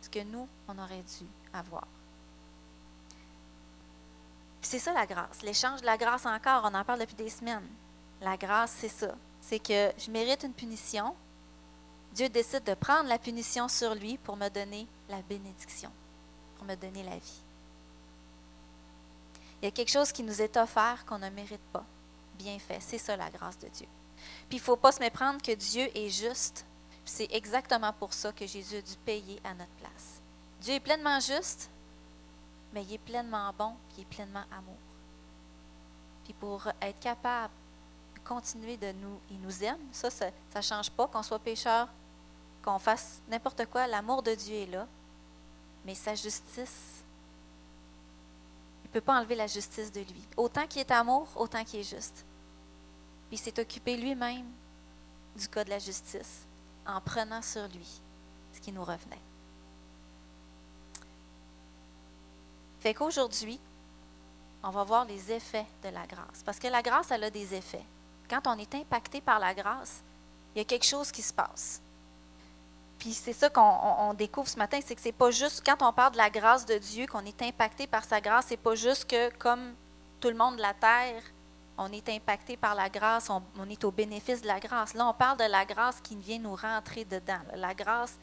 ce 0.00 0.08
que 0.08 0.22
nous, 0.22 0.48
on 0.68 0.78
aurait 0.78 1.02
dû 1.02 1.26
avoir. 1.52 1.86
C'est 4.62 4.78
ça 4.78 4.92
la 4.92 5.06
grâce. 5.06 5.42
L'échange 5.42 5.80
de 5.80 5.86
la 5.86 5.98
grâce 5.98 6.24
encore, 6.24 6.62
on 6.64 6.74
en 6.74 6.84
parle 6.84 7.00
depuis 7.00 7.16
des 7.16 7.28
semaines. 7.28 7.66
La 8.20 8.36
grâce, 8.36 8.76
c'est 8.78 8.88
ça. 8.88 9.14
C'est 9.40 9.58
que 9.58 9.92
je 9.98 10.10
mérite 10.10 10.44
une 10.44 10.54
punition. 10.54 11.14
Dieu 12.14 12.28
décide 12.28 12.64
de 12.64 12.74
prendre 12.74 13.08
la 13.08 13.18
punition 13.18 13.68
sur 13.68 13.94
lui 13.94 14.16
pour 14.18 14.36
me 14.36 14.48
donner 14.48 14.86
la 15.08 15.20
bénédiction, 15.22 15.90
pour 16.56 16.64
me 16.64 16.76
donner 16.76 17.02
la 17.02 17.16
vie. 17.16 17.42
Il 19.60 19.66
y 19.66 19.68
a 19.68 19.70
quelque 19.70 19.90
chose 19.90 20.12
qui 20.12 20.22
nous 20.22 20.40
est 20.40 20.56
offert 20.56 21.04
qu'on 21.06 21.18
ne 21.18 21.30
mérite 21.30 21.60
pas. 21.72 21.84
Bien 22.38 22.58
fait. 22.58 22.78
C'est 22.80 22.98
ça 22.98 23.16
la 23.16 23.30
grâce 23.30 23.58
de 23.58 23.68
Dieu. 23.68 23.86
Puis 24.48 24.58
il 24.58 24.60
ne 24.60 24.64
faut 24.64 24.76
pas 24.76 24.92
se 24.92 25.00
méprendre 25.00 25.42
que 25.42 25.52
Dieu 25.52 25.88
est 25.94 26.10
juste. 26.10 26.64
C'est 27.04 27.28
exactement 27.32 27.92
pour 27.92 28.12
ça 28.12 28.32
que 28.32 28.46
Jésus 28.46 28.76
a 28.76 28.82
dû 28.82 28.94
payer 29.04 29.40
à 29.44 29.54
notre 29.54 29.72
place. 29.72 30.20
Dieu 30.60 30.74
est 30.74 30.80
pleinement 30.80 31.18
juste, 31.18 31.68
mais 32.72 32.82
il 32.84 32.94
est 32.94 32.98
pleinement 32.98 33.52
bon, 33.56 33.74
puis 33.88 33.98
il 33.98 34.02
est 34.02 34.06
pleinement 34.06 34.44
amour. 34.50 34.76
Puis 36.24 36.32
pour 36.34 36.66
être 36.80 37.00
capable 37.00 37.52
de 38.14 38.20
continuer 38.20 38.76
de 38.76 38.92
nous, 38.92 39.18
il 39.30 39.40
nous 39.40 39.64
aime, 39.64 39.80
ça, 39.92 40.10
ça 40.10 40.30
ne 40.56 40.62
change 40.62 40.90
pas, 40.90 41.06
qu'on 41.06 41.22
soit 41.22 41.38
pécheur, 41.38 41.88
qu'on 42.62 42.78
fasse 42.78 43.20
n'importe 43.28 43.66
quoi, 43.66 43.86
l'amour 43.86 44.22
de 44.22 44.34
Dieu 44.34 44.54
est 44.54 44.66
là, 44.66 44.86
mais 45.84 45.94
sa 45.94 46.14
justice, 46.14 47.02
il 48.84 48.88
ne 48.88 48.92
peut 48.92 49.00
pas 49.00 49.18
enlever 49.18 49.34
la 49.34 49.46
justice 49.46 49.90
de 49.90 50.00
lui. 50.00 50.28
Autant 50.36 50.66
qu'il 50.66 50.80
est 50.80 50.90
amour, 50.90 51.26
autant 51.34 51.64
qu'il 51.64 51.80
est 51.80 51.96
juste. 51.96 52.24
Puis 53.28 53.36
il 53.36 53.38
s'est 53.38 53.60
occupé 53.60 53.96
lui-même 53.96 54.46
du 55.34 55.48
cas 55.48 55.64
de 55.64 55.70
la 55.70 55.78
justice 55.78 56.46
en 56.86 57.00
prenant 57.00 57.42
sur 57.42 57.66
lui 57.68 58.00
ce 58.52 58.60
qui 58.60 58.70
nous 58.70 58.84
revenait. 58.84 59.20
Fait 62.82 62.94
qu'aujourd'hui, 62.94 63.60
on 64.64 64.70
va 64.70 64.82
voir 64.82 65.04
les 65.04 65.30
effets 65.30 65.66
de 65.84 65.88
la 65.90 66.04
grâce. 66.04 66.42
Parce 66.44 66.58
que 66.58 66.66
la 66.66 66.82
grâce, 66.82 67.12
elle 67.12 67.22
a 67.22 67.30
des 67.30 67.54
effets. 67.54 67.84
Quand 68.28 68.48
on 68.48 68.58
est 68.58 68.74
impacté 68.74 69.20
par 69.20 69.38
la 69.38 69.54
grâce, 69.54 70.02
il 70.52 70.58
y 70.58 70.60
a 70.62 70.64
quelque 70.64 70.84
chose 70.84 71.12
qui 71.12 71.22
se 71.22 71.32
passe. 71.32 71.80
Puis 72.98 73.12
c'est 73.12 73.32
ça 73.32 73.50
qu'on 73.50 74.14
découvre 74.14 74.48
ce 74.48 74.58
matin, 74.58 74.80
c'est 74.84 74.96
que 74.96 75.00
c'est 75.00 75.12
pas 75.12 75.30
juste 75.30 75.62
quand 75.64 75.80
on 75.80 75.92
parle 75.92 76.12
de 76.12 76.16
la 76.16 76.28
grâce 76.28 76.66
de 76.66 76.76
Dieu, 76.78 77.06
qu'on 77.06 77.24
est 77.24 77.42
impacté 77.42 77.86
par 77.86 78.02
sa 78.02 78.20
grâce, 78.20 78.46
c'est 78.48 78.56
pas 78.56 78.74
juste 78.74 79.08
que 79.08 79.32
comme 79.36 79.74
tout 80.20 80.28
le 80.28 80.36
monde 80.36 80.56
de 80.56 80.62
la 80.62 80.74
terre, 80.74 81.22
on 81.78 81.90
est 81.92 82.08
impacté 82.08 82.56
par 82.56 82.74
la 82.74 82.88
grâce, 82.88 83.30
on, 83.30 83.70
est 83.70 83.84
au 83.84 83.92
bénéfice 83.92 84.42
de 84.42 84.48
la 84.48 84.58
grâce. 84.58 84.94
Là, 84.94 85.06
on 85.06 85.14
parle 85.14 85.38
de 85.38 85.44
la 85.44 85.64
grâce 85.64 86.00
qui 86.00 86.16
vient 86.16 86.38
nous 86.38 86.56
rentrer 86.56 87.04
dedans, 87.04 87.40
la 87.54 87.74
grâce 87.74 88.18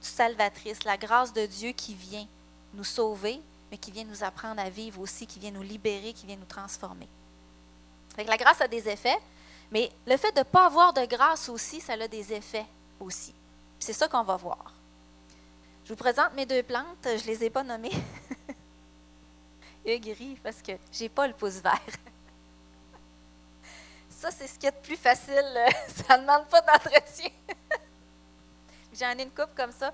salvatrice, 0.00 0.82
la 0.84 0.96
grâce 0.96 1.32
de 1.34 1.44
Dieu 1.44 1.72
qui 1.72 1.94
vient 1.94 2.26
nous 2.74 2.84
sauver, 2.84 3.40
mais 3.72 3.78
qui 3.78 3.90
vient 3.90 4.04
nous 4.04 4.22
apprendre 4.22 4.60
à 4.60 4.68
vivre 4.68 5.00
aussi, 5.00 5.26
qui 5.26 5.38
vient 5.40 5.50
nous 5.50 5.62
libérer, 5.62 6.12
qui 6.12 6.26
vient 6.26 6.36
nous 6.36 6.44
transformer. 6.44 7.08
la 8.18 8.36
grâce 8.36 8.60
a 8.60 8.68
des 8.68 8.86
effets, 8.86 9.16
mais 9.70 9.90
le 10.06 10.18
fait 10.18 10.30
de 10.32 10.40
ne 10.40 10.44
pas 10.44 10.66
avoir 10.66 10.92
de 10.92 11.06
grâce 11.06 11.48
aussi, 11.48 11.80
ça 11.80 11.94
a 11.94 12.06
des 12.06 12.34
effets 12.34 12.66
aussi. 13.00 13.34
C'est 13.78 13.94
ça 13.94 14.08
qu'on 14.08 14.24
va 14.24 14.36
voir. 14.36 14.74
Je 15.84 15.88
vous 15.88 15.96
présente 15.96 16.34
mes 16.34 16.44
deux 16.44 16.62
plantes, 16.62 16.98
je 17.02 17.22
ne 17.22 17.26
les 17.26 17.44
ai 17.44 17.50
pas 17.50 17.62
nommées. 17.62 17.90
Il 19.86 19.98
gris 20.02 20.38
parce 20.42 20.60
que 20.60 20.72
j'ai 20.92 21.08
pas 21.08 21.26
le 21.26 21.32
pouce 21.32 21.54
vert. 21.54 21.80
Ça, 24.10 24.30
c'est 24.30 24.46
ce 24.46 24.56
qui 24.58 24.66
est 24.66 24.70
de 24.70 24.76
plus 24.76 24.96
facile. 24.96 25.42
Ça 26.06 26.16
ne 26.18 26.22
demande 26.22 26.46
pas 26.46 26.60
d'entretien. 26.60 27.30
J'en 29.00 29.18
ai 29.18 29.22
une 29.22 29.30
coupe 29.30 29.54
comme 29.56 29.72
ça. 29.72 29.92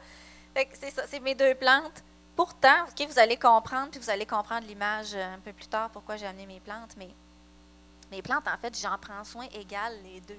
c'est 0.54 0.90
ça, 0.90 1.04
c'est 1.06 1.20
mes 1.20 1.34
deux 1.34 1.54
plantes. 1.54 2.02
Pourtant, 2.38 2.86
vous 2.96 3.18
allez 3.18 3.36
comprendre, 3.36 3.90
puis 3.90 3.98
vous 3.98 4.10
allez 4.10 4.24
comprendre 4.24 4.64
l'image 4.64 5.12
euh, 5.12 5.34
un 5.34 5.40
peu 5.40 5.52
plus 5.52 5.66
tard, 5.66 5.90
pourquoi 5.90 6.16
j'ai 6.16 6.24
amené 6.24 6.46
mes 6.46 6.60
plantes, 6.60 6.94
mais 6.96 7.08
mes 8.12 8.22
plantes, 8.22 8.46
en 8.46 8.56
fait, 8.58 8.78
j'en 8.80 8.96
prends 8.96 9.24
soin 9.24 9.48
égal 9.52 9.92
les 10.04 10.20
deux. 10.20 10.38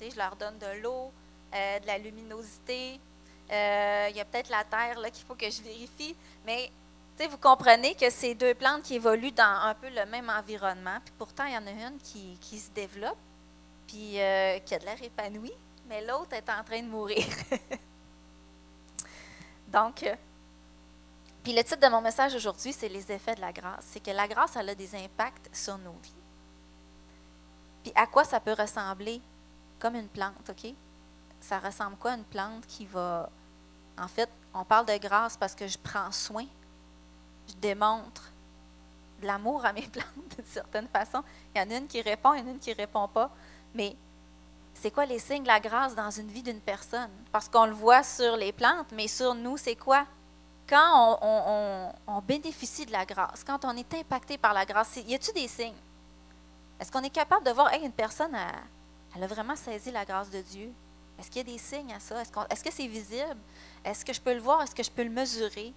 je 0.00 0.16
leur 0.16 0.36
donne 0.36 0.56
de 0.58 0.80
l'eau, 0.80 1.10
euh, 1.52 1.80
de 1.80 1.86
la 1.88 1.98
luminosité. 1.98 3.00
Euh, 3.50 4.06
il 4.10 4.16
y 4.16 4.20
a 4.20 4.24
peut-être 4.24 4.50
la 4.50 4.62
terre 4.62 5.00
là, 5.00 5.10
qu'il 5.10 5.26
faut 5.26 5.34
que 5.34 5.50
je 5.50 5.62
vérifie, 5.62 6.14
mais 6.46 6.70
vous 7.28 7.38
comprenez 7.38 7.96
que 7.96 8.08
c'est 8.08 8.36
deux 8.36 8.54
plantes 8.54 8.84
qui 8.84 8.94
évoluent 8.94 9.32
dans 9.32 9.62
un 9.64 9.74
peu 9.74 9.88
le 9.88 10.06
même 10.06 10.30
environnement, 10.30 10.98
pourtant, 11.18 11.46
il 11.46 11.54
y 11.54 11.58
en 11.58 11.66
a 11.66 11.72
une 11.72 11.98
qui, 11.98 12.38
se 12.56 12.70
développe, 12.70 13.18
puis 13.88 14.12
qui 14.12 14.20
a 14.20 14.60
de 14.60 14.84
l'air 14.84 15.02
épanoui, 15.02 15.52
mais 15.88 16.06
l'autre 16.06 16.34
est 16.34 16.48
en 16.48 16.62
train 16.62 16.82
de 16.82 16.88
mourir. 16.88 17.26
Donc, 19.66 20.04
puis 21.42 21.52
le 21.52 21.64
titre 21.64 21.80
de 21.80 21.88
mon 21.88 22.00
message 22.00 22.34
aujourd'hui, 22.34 22.72
c'est 22.72 22.88
les 22.88 23.10
effets 23.10 23.34
de 23.34 23.40
la 23.40 23.52
grâce. 23.52 23.84
C'est 23.90 24.00
que 24.00 24.10
la 24.10 24.28
grâce, 24.28 24.56
a 24.56 24.74
des 24.74 24.94
impacts 24.94 25.50
sur 25.52 25.76
nos 25.78 25.94
vies. 26.02 26.14
Puis 27.82 27.92
à 27.96 28.06
quoi 28.06 28.24
ça 28.24 28.38
peut 28.38 28.54
ressembler 28.56 29.20
comme 29.80 29.96
une 29.96 30.08
plante, 30.08 30.48
OK? 30.48 30.72
Ça 31.40 31.58
ressemble 31.58 31.96
quoi 31.96 32.12
une 32.12 32.24
plante 32.24 32.64
qui 32.68 32.86
va. 32.86 33.28
En 33.98 34.06
fait, 34.06 34.28
on 34.54 34.64
parle 34.64 34.86
de 34.86 34.96
grâce 34.98 35.36
parce 35.36 35.54
que 35.54 35.66
je 35.66 35.76
prends 35.76 36.12
soin, 36.12 36.46
je 37.48 37.54
démontre 37.54 38.30
de 39.20 39.26
l'amour 39.26 39.64
à 39.64 39.72
mes 39.72 39.82
plantes 39.88 40.36
d'une 40.36 40.46
certaine 40.46 40.86
façon. 40.86 41.24
Il 41.54 41.60
y 41.60 41.64
en 41.64 41.70
a 41.70 41.78
une 41.78 41.88
qui 41.88 42.00
répond, 42.02 42.34
il 42.34 42.46
une 42.46 42.60
qui 42.60 42.70
ne 42.70 42.76
répond 42.76 43.08
pas. 43.08 43.30
Mais 43.74 43.96
c'est 44.74 44.92
quoi 44.92 45.06
les 45.06 45.18
signes 45.18 45.42
de 45.42 45.48
la 45.48 45.58
grâce 45.58 45.96
dans 45.96 46.10
une 46.10 46.28
vie 46.28 46.42
d'une 46.42 46.60
personne? 46.60 47.10
Parce 47.32 47.48
qu'on 47.48 47.66
le 47.66 47.72
voit 47.72 48.04
sur 48.04 48.36
les 48.36 48.52
plantes, 48.52 48.92
mais 48.92 49.08
sur 49.08 49.34
nous, 49.34 49.56
c'est 49.56 49.76
quoi? 49.76 50.06
Quand 50.68 51.18
on, 51.22 52.20
bénéficie 52.20 52.86
de 52.86 52.92
la 52.92 53.04
grâce, 53.04 53.44
quand 53.44 53.64
on 53.64 53.76
est 53.76 53.94
impacté 53.94 54.38
par 54.38 54.52
la 54.52 54.64
grâce, 54.64 54.96
y 54.96 55.14
a-t-il 55.14 55.34
des 55.34 55.48
signes? 55.48 55.74
Est-ce 56.80 56.90
qu'on 56.90 57.02
est 57.02 57.10
capable 57.10 57.44
de 57.44 57.50
voir, 57.50 57.72
hey, 57.72 57.84
une 57.84 57.92
personne, 57.92 58.36
elle, 59.14 59.22
a 59.22 59.26
vraiment 59.26 59.56
saisi 59.56 59.90
la 59.90 60.04
grâce 60.04 60.30
de 60.30 60.40
Dieu? 60.40 60.72
Est-ce 61.18 61.30
qu'il 61.30 61.46
y 61.46 61.50
a 61.50 61.52
des 61.52 61.58
signes 61.58 61.92
à 61.92 62.00
ça? 62.00 62.20
Est-ce, 62.22 62.64
que 62.64 62.72
c'est 62.72 62.86
visible? 62.86 63.36
Est-ce 63.84 64.04
que 64.04 64.12
je 64.12 64.20
peux 64.20 64.34
le 64.34 64.40
voir? 64.40 64.62
Est-ce 64.62 64.74
que 64.74 64.82
je 64.82 64.90
peux 64.90 65.04
le 65.04 65.10
mesurer? 65.10 65.72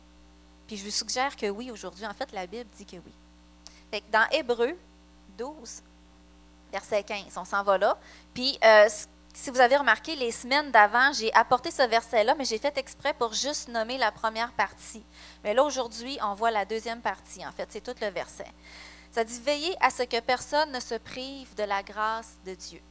Puis 0.65 0.77
je 0.77 0.85
vous 0.85 0.91
suggère 0.91 1.35
que 1.35 1.47
oui 1.47 1.69
aujourd'hui. 1.69 2.05
En 2.05 2.13
fait, 2.13 2.31
la 2.31 2.47
Bible 2.47 2.69
dit 2.75 2.85
que 2.85 2.95
oui. 2.95 4.03
dans 4.11 4.27
Hébreu 4.31 4.77
12, 5.37 5.83
verset 6.71 7.03
15, 7.03 7.37
on 7.37 7.45
s'en 7.45 7.63
va 7.63 7.77
là. 7.77 7.97
Puis 8.33 8.57
euh, 8.63 8.89
si 9.35 9.51
vous 9.51 9.59
avez 9.59 9.75
remarqué, 9.75 10.15
les 10.15 10.31
semaines 10.31 10.71
d'avant, 10.71 11.11
j'ai 11.11 11.33
apporté 11.33 11.69
ce 11.69 11.83
verset-là, 11.83 12.35
mais 12.35 12.45
j'ai 12.45 12.57
fait 12.57 12.77
exprès 12.77 13.13
pour 13.13 13.33
juste 13.33 13.67
nommer 13.67 13.97
la 13.97 14.11
première 14.11 14.53
partie. 14.53 15.03
Mais 15.43 15.53
là, 15.53 15.63
aujourd'hui, 15.63 16.17
on 16.23 16.33
voit 16.33 16.51
la 16.51 16.63
deuxième 16.63 17.01
partie. 17.01 17.45
En 17.45 17.51
fait, 17.51 17.67
c'est 17.69 17.81
tout 17.81 17.95
le 18.01 18.07
verset. 18.07 18.47
Ça 19.11 19.23
dit 19.23 19.39
Veillez 19.41 19.75
à 19.81 19.89
ce 19.89 20.03
que 20.03 20.19
personne 20.21 20.71
ne 20.71 20.79
se 20.79 20.95
prive 20.95 21.53
de 21.55 21.63
la 21.63 21.83
grâce 21.83 22.37
de 22.45 22.55
Dieu. 22.55 22.81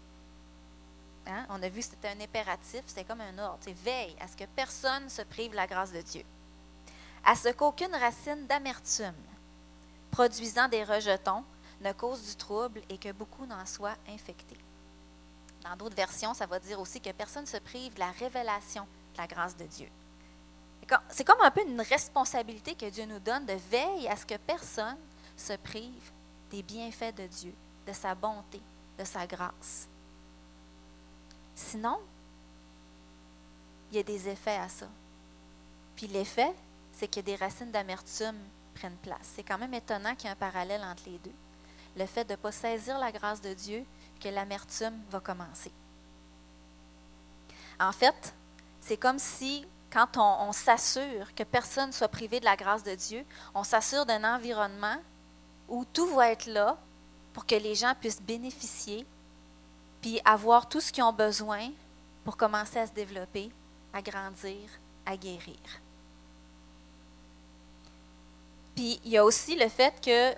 Hein? 1.26 1.46
On 1.48 1.62
a 1.62 1.68
vu 1.68 1.80
que 1.80 1.86
c'était 1.86 2.08
un 2.08 2.20
impératif, 2.20 2.82
c'était 2.86 3.04
comme 3.04 3.22
un 3.22 3.38
ordre. 3.38 3.58
C'est 3.62 3.76
veille 3.76 4.14
à 4.20 4.28
ce 4.28 4.36
que 4.36 4.44
personne 4.54 5.04
ne 5.04 5.08
se 5.08 5.22
prive 5.22 5.50
de 5.52 5.56
la 5.56 5.66
grâce 5.66 5.92
de 5.92 6.02
Dieu. 6.02 6.24
À 7.24 7.34
ce 7.36 7.48
qu'aucune 7.48 7.94
racine 7.94 8.46
d'amertume 8.46 9.14
produisant 10.10 10.68
des 10.68 10.84
rejetons 10.84 11.42
ne 11.80 11.92
cause 11.92 12.22
du 12.28 12.36
trouble 12.36 12.82
et 12.88 12.98
que 12.98 13.10
beaucoup 13.12 13.46
n'en 13.46 13.66
soient 13.66 13.96
infectés. 14.08 14.63
Dans 15.64 15.76
d'autres 15.76 15.97
versions, 15.97 16.35
ça 16.35 16.47
va 16.47 16.59
dire 16.61 16.78
aussi 16.78 17.00
que 17.00 17.11
personne 17.11 17.44
ne 17.44 17.49
se 17.49 17.56
prive 17.56 17.94
de 17.94 17.99
la 17.99 18.11
révélation 18.11 18.85
de 19.14 19.18
la 19.18 19.26
grâce 19.26 19.56
de 19.56 19.64
Dieu. 19.64 19.88
C'est 21.09 21.25
comme 21.25 21.40
un 21.40 21.50
peu 21.50 21.66
une 21.66 21.80
responsabilité 21.80 22.75
que 22.75 22.90
Dieu 22.90 23.06
nous 23.06 23.18
donne 23.18 23.47
de 23.47 23.54
veiller 23.71 24.11
à 24.11 24.16
ce 24.16 24.26
que 24.26 24.37
personne 24.37 24.99
se 25.37 25.54
prive 25.54 26.11
des 26.50 26.62
bienfaits 26.62 27.16
de 27.16 27.26
Dieu, 27.26 27.54
de 27.87 27.92
sa 27.94 28.14
bonté, 28.14 28.61
de 28.99 29.04
sa 29.04 29.26
grâce. 29.26 29.88
Sinon, 31.54 31.99
il 33.90 33.97
y 33.97 34.00
a 34.00 34.02
des 34.02 34.28
effets 34.28 34.56
à 34.56 34.68
ça. 34.68 34.87
Puis 35.97 36.06
l'effet, 36.09 36.52
c'est 36.92 37.09
que 37.09 37.21
des 37.21 37.37
racines 37.37 37.71
d'amertume 37.71 38.37
prennent 38.75 38.97
place. 38.97 39.33
C'est 39.35 39.42
quand 39.42 39.59
même 39.59 39.75
étonnant 39.75 40.14
qu'il 40.14 40.26
y 40.26 40.28
ait 40.28 40.33
un 40.33 40.37
parallèle 40.37 40.83
entre 40.83 41.04
les 41.06 41.18
deux. 41.18 41.33
Le 41.97 42.06
fait 42.06 42.25
de 42.25 42.33
ne 42.33 42.37
pas 42.37 42.52
saisir 42.52 42.99
la 42.99 43.12
grâce 43.12 43.40
de 43.40 43.54
Dieu 43.54 43.85
que 44.21 44.28
l'amertume 44.28 44.99
va 45.11 45.21
commencer. 45.21 45.73
En 47.80 47.92
fait, 47.92 48.35
c'est 48.80 48.97
comme 48.97 49.18
si, 49.18 49.66
quand 49.90 50.16
on, 50.16 50.52
s'assure 50.52 51.35
que 51.35 51.42
personne 51.42 51.88
ne 51.88 51.92
soit 51.92 52.09
privé 52.09 52.40
de 52.40 52.44
la 52.44 52.56
grâce 52.56 52.83
de 52.83 52.94
Dieu, 52.94 53.25
on 53.54 53.64
s'assure 53.64 54.06
d'un 54.06 54.25
environnement 54.25 54.97
où 55.68 55.85
tout 55.92 56.06
va 56.14 56.30
être 56.30 56.47
là 56.47 56.76
pour 57.33 57.47
que 57.47 57.54
les 57.54 57.75
gens 57.75 57.94
puissent 57.99 58.23
bénéficier, 58.23 59.06
puis 60.02 60.21
avoir 60.25 60.68
tout 60.68 60.80
ce 60.80 60.92
qu'ils 60.92 61.02
ont 61.02 61.12
besoin 61.12 61.71
pour 62.25 62.37
commencer 62.37 62.78
à 62.78 62.87
se 62.87 62.92
développer, 62.92 63.50
à 63.92 64.02
grandir, 64.02 64.68
à 65.06 65.16
guérir. 65.16 65.59
Puis 68.75 69.00
il 69.04 69.12
y 69.12 69.18
a 69.18 69.25
aussi 69.25 69.56
le 69.56 69.68
fait 69.68 69.94
que 70.00 70.35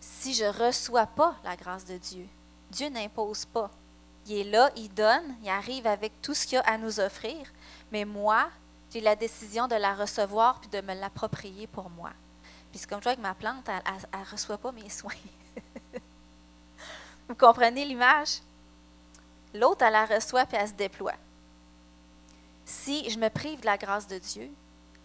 si 0.00 0.34
je 0.34 0.44
ne 0.44 0.66
reçois 0.66 1.06
pas 1.06 1.34
la 1.44 1.56
grâce 1.56 1.84
de 1.84 1.96
Dieu, 1.96 2.26
Dieu 2.74 2.88
n'impose 2.88 3.44
pas. 3.44 3.70
Il 4.26 4.38
est 4.38 4.44
là, 4.44 4.70
il 4.76 4.92
donne, 4.92 5.36
il 5.42 5.48
arrive 5.48 5.86
avec 5.86 6.20
tout 6.20 6.34
ce 6.34 6.46
qu'il 6.46 6.58
a 6.58 6.62
à 6.62 6.76
nous 6.76 6.98
offrir, 6.98 7.46
mais 7.92 8.04
moi, 8.04 8.48
j'ai 8.92 9.00
la 9.00 9.16
décision 9.16 9.68
de 9.68 9.76
la 9.76 9.94
recevoir 9.94 10.60
puis 10.60 10.68
de 10.70 10.80
me 10.80 10.94
l'approprier 10.94 11.66
pour 11.66 11.88
moi. 11.90 12.10
Puis 12.70 12.80
c'est 12.80 12.88
comme 12.88 13.00
vois 13.00 13.12
avec 13.12 13.22
ma 13.22 13.34
plante, 13.34 13.68
elle 13.68 14.20
ne 14.20 14.30
reçoit 14.30 14.58
pas 14.58 14.72
mes 14.72 14.88
soins. 14.90 15.12
Vous 17.28 17.34
comprenez 17.34 17.84
l'image? 17.84 18.40
L'autre, 19.54 19.84
elle 19.84 19.92
la 19.92 20.06
reçoit 20.06 20.44
puis 20.46 20.56
elle 20.56 20.68
se 20.68 20.74
déploie. 20.74 21.14
Si 22.64 23.08
je 23.08 23.18
me 23.18 23.28
prive 23.28 23.60
de 23.60 23.66
la 23.66 23.76
grâce 23.76 24.06
de 24.08 24.18
Dieu, 24.18 24.50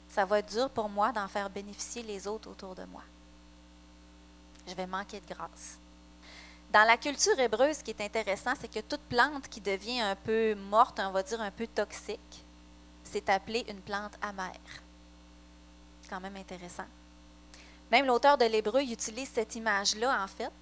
ça 0.07 0.25
va 0.25 0.39
être 0.39 0.51
dur 0.51 0.69
pour 0.69 0.89
moi 0.89 1.11
d'en 1.11 1.27
faire 1.27 1.49
bénéficier 1.49 2.01
les 2.01 2.27
autres 2.27 2.49
autour 2.49 2.73
de 2.73 2.83
moi. 2.85 3.03
Je 4.65 4.73
vais 4.73 4.87
manquer 4.87 5.19
de 5.19 5.33
grâce. 5.33 5.77
Dans 6.71 6.83
la 6.85 6.97
culture 6.97 7.39
hébreuse, 7.39 7.77
ce 7.77 7.83
qui 7.83 7.91
est 7.91 8.01
intéressant, 8.01 8.53
c'est 8.59 8.71
que 8.71 8.79
toute 8.81 9.01
plante 9.01 9.49
qui 9.49 9.59
devient 9.59 10.01
un 10.01 10.15
peu 10.15 10.53
morte, 10.53 10.99
on 11.03 11.11
va 11.11 11.23
dire 11.23 11.41
un 11.41 11.49
peu 11.49 11.65
toxique, 11.65 12.45
c'est 13.03 13.27
appelée 13.29 13.65
une 13.67 13.81
plante 13.81 14.13
amère. 14.21 14.51
C'est 16.01 16.09
quand 16.09 16.19
même 16.19 16.35
intéressant. 16.35 16.85
Même 17.91 18.05
l'auteur 18.05 18.37
de 18.37 18.45
l'hébreu 18.45 18.83
utilise 18.83 19.29
cette 19.29 19.55
image-là, 19.55 20.23
en 20.23 20.27
fait, 20.27 20.53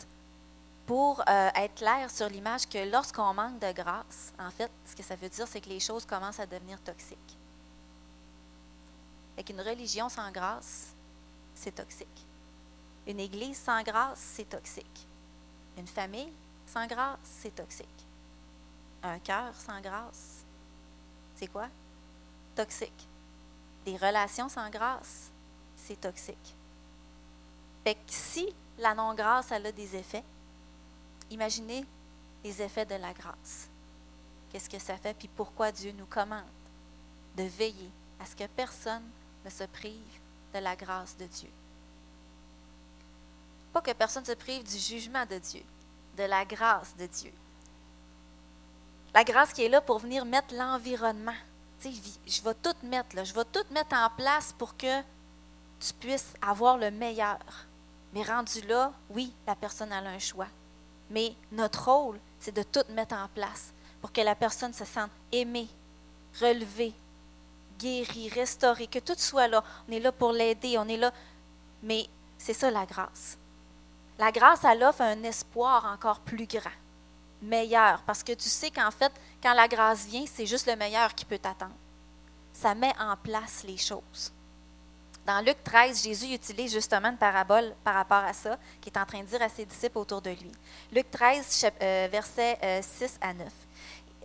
pour 0.86 1.20
euh, 1.28 1.50
être 1.56 1.76
clair 1.76 2.10
sur 2.10 2.30
l'image 2.30 2.70
que 2.70 2.90
lorsqu'on 2.90 3.34
manque 3.34 3.60
de 3.60 3.74
grâce, 3.74 4.32
en 4.40 4.50
fait, 4.50 4.72
ce 4.86 4.96
que 4.96 5.04
ça 5.04 5.18
veut 5.18 5.28
dire, 5.28 5.46
c'est 5.46 5.60
que 5.60 5.68
les 5.68 5.82
choses 5.82 6.06
commencent 6.06 6.40
à 6.40 6.46
devenir 6.46 6.80
toxiques. 6.80 7.38
Et 9.38 9.44
qu'une 9.44 9.60
religion 9.60 10.08
sans 10.08 10.32
grâce, 10.32 10.94
c'est 11.54 11.76
toxique. 11.76 12.26
Une 13.06 13.20
église 13.20 13.58
sans 13.58 13.84
grâce, 13.84 14.20
c'est 14.20 14.50
toxique. 14.50 15.06
Une 15.78 15.88
famille 15.88 16.32
sans 16.66 16.88
grâce, 16.88 17.20
c'est 17.24 17.56
toxique. 17.56 17.88
Un 19.04 19.20
cœur 19.20 19.54
sans 19.56 19.80
grâce, 19.80 20.44
c'est 21.36 21.48
quoi? 21.48 21.68
Toxique. 22.56 23.08
Des 23.86 23.96
relations 23.96 24.50
sans 24.50 24.70
grâce, 24.70 25.30
c'est 25.76 26.02
toxique. 26.02 26.56
Fait 27.84 27.98
si 28.08 28.54
la 28.80 28.94
non-grâce, 28.94 29.52
a 29.52 29.60
des 29.60 29.96
effets. 29.96 30.24
Imaginez 31.30 31.86
les 32.44 32.62
effets 32.62 32.86
de 32.86 32.96
la 32.96 33.14
grâce. 33.14 33.70
Qu'est-ce 34.52 34.70
que 34.70 34.80
ça 34.80 34.98
fait, 34.98 35.14
puis 35.14 35.28
pourquoi 35.28 35.72
Dieu 35.72 35.94
nous 35.98 36.06
commande 36.06 36.44
de 37.36 37.44
veiller 37.44 37.90
à 38.20 38.26
ce 38.26 38.36
que 38.36 38.48
personne 38.48 39.04
ne 39.46 39.50
se 39.50 39.64
prive 39.66 40.20
de 40.54 40.60
la 40.60 40.76
grâce 40.76 41.16
de 41.18 41.26
Dieu. 41.26 41.50
Que 43.88 43.94
personne 43.94 44.26
se 44.26 44.34
prive 44.34 44.64
du 44.64 44.78
jugement 44.78 45.26
de 45.26 45.38
Dieu, 45.38 45.64
de 46.18 46.24
la 46.24 46.44
grâce 46.44 46.94
de 46.98 47.06
Dieu. 47.06 47.32
La 49.14 49.24
grâce 49.24 49.54
qui 49.54 49.64
est 49.64 49.70
là 49.70 49.80
pour 49.80 50.00
venir 50.00 50.26
mettre 50.26 50.54
l'environnement. 50.54 51.32
Je 51.82 52.42
vais 52.42 52.54
tout 52.56 52.76
mettre 52.84 53.16
là, 53.16 53.24
je 53.24 53.34
vais 53.34 53.46
tout 53.46 53.64
mettre 53.72 53.96
en 53.96 54.10
place 54.10 54.54
pour 54.58 54.76
que 54.76 55.00
tu 55.80 55.94
puisses 56.02 56.34
avoir 56.42 56.78
le 56.78 56.92
meilleur. 56.92 57.40
Mais 58.12 58.24
rendu 58.24 58.60
là, 58.64 58.92
oui, 59.10 59.32
la 59.48 59.56
personne 59.56 59.94
a 59.94 60.00
un 60.00 60.20
choix. 60.20 60.50
Mais 61.10 61.34
notre 61.54 61.90
rôle, 61.90 62.20
c'est 62.42 62.54
de 62.54 62.64
tout 62.64 62.84
mettre 62.90 63.16
en 63.16 63.30
place 63.30 63.72
pour 64.02 64.12
que 64.12 64.20
la 64.20 64.36
personne 64.36 64.74
se 64.74 64.84
sente 64.84 65.12
aimée, 65.32 65.70
relevée, 66.42 66.94
guérie, 67.80 68.28
restaurée, 68.28 68.88
que 68.88 69.00
tout 69.00 69.16
soit 69.16 69.48
là. 69.48 69.64
On 69.88 69.94
est 69.94 70.02
là 70.02 70.12
pour 70.12 70.34
l'aider, 70.34 70.78
on 70.78 70.90
est 70.90 70.98
là. 70.98 71.14
Mais 71.84 72.10
c'est 72.38 72.54
ça 72.54 72.70
la 72.70 72.86
grâce. 72.86 73.38
La 74.20 74.32
grâce, 74.32 74.64
elle 74.64 74.84
offre 74.84 75.02
un 75.02 75.24
espoir 75.24 75.86
encore 75.86 76.20
plus 76.20 76.48
grand, 76.48 76.72
meilleur, 77.42 78.02
parce 78.04 78.24
que 78.24 78.34
tu 78.34 78.50
sais 78.50 78.72
qu'en 78.72 78.92
fait, 78.92 79.12
quand 79.44 79.54
la 79.54 79.68
grâce 79.68 80.06
vient, 80.08 80.26
c'est 80.26 80.46
juste 80.48 80.68
le 80.68 80.76
meilleur 80.76 81.14
qui 81.14 81.26
peut 81.26 81.38
t'attendre. 81.38 81.76
Ça 82.52 82.74
met 82.74 82.94
en 83.00 83.16
place 83.16 83.64
les 83.64 83.78
choses. 83.78 84.32
Dans 85.28 85.46
Luc 85.46 85.62
13, 85.64 86.04
Jésus 86.04 86.34
utilise 86.34 86.72
justement 86.72 87.10
une 87.10 87.18
parabole 87.18 87.76
par 87.84 87.94
rapport 87.96 88.24
à 88.24 88.34
ça, 88.34 88.58
qui 88.80 88.90
est 88.90 88.98
en 88.98 89.06
train 89.06 89.22
de 89.22 89.28
dire 89.28 89.42
à 89.42 89.50
ses 89.50 89.66
disciples 89.66 89.98
autour 89.98 90.22
de 90.22 90.30
lui. 90.30 90.52
Luc 90.92 91.12
13, 91.12 91.66
euh, 91.82 92.08
versets 92.10 92.58
6 92.82 93.04
euh, 93.04 93.08
à 93.22 93.34
9. 93.34 93.48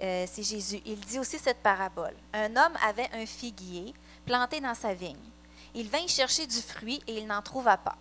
Euh, 0.03 0.27
c'est 0.31 0.43
Jésus. 0.43 0.81
Il 0.87 1.01
dit 1.01 1.19
aussi 1.19 1.39
cette 1.39 1.63
parabole. 1.63 2.15
Un 2.33 2.57
homme 2.57 2.73
avait 2.87 3.11
un 3.13 3.27
figuier 3.27 3.93
planté 4.25 4.61
dans 4.61 4.75
sa 4.75 4.95
vigne. 4.95 5.17
Il 5.75 5.89
vint 5.89 6.07
chercher 6.07 6.47
du 6.47 6.63
fruit 6.63 7.03
et 7.07 7.19
il 7.19 7.27
n'en 7.27 7.43
trouva 7.43 7.77
pas. 7.77 7.97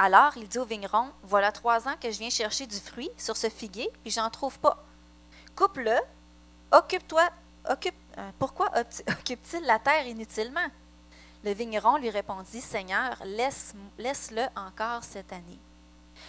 Alors 0.00 0.36
il 0.36 0.46
dit 0.46 0.58
au 0.58 0.64
vigneron, 0.64 1.10
voilà 1.24 1.50
trois 1.50 1.88
ans 1.88 1.96
que 2.00 2.12
je 2.12 2.18
viens 2.20 2.30
chercher 2.30 2.68
du 2.68 2.76
fruit 2.76 3.10
sur 3.16 3.36
ce 3.36 3.48
figuier, 3.48 3.90
puis 4.02 4.12
j'en 4.12 4.30
trouve 4.30 4.56
pas. 4.60 4.84
Coupe-le, 5.56 5.98
occupe-toi, 6.70 7.28
occupe, 7.68 7.96
pourquoi 8.38 8.70
occupe-t-il 9.08 9.64
la 9.64 9.80
terre 9.80 10.06
inutilement? 10.06 10.68
Le 11.42 11.52
vigneron 11.52 11.96
lui 11.96 12.10
répondit, 12.10 12.60
Seigneur, 12.60 13.20
laisse, 13.24 13.74
laisse-le 13.98 14.44
encore 14.54 15.02
cette 15.02 15.32
année. 15.32 15.58